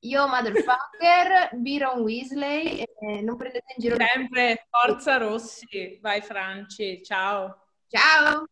io 0.05 0.29
motherfucker, 0.29 1.50
Byron 1.59 2.00
Weasley, 2.00 2.85
e 3.00 3.20
non 3.22 3.37
prendete 3.37 3.74
in 3.77 3.83
giro... 3.83 3.96
Sempre 3.96 4.66
Forza 4.70 5.16
Rossi. 5.16 5.98
Vai 6.00 6.22
Franci, 6.22 7.03
ciao. 7.03 7.59
Ciao! 7.88 8.44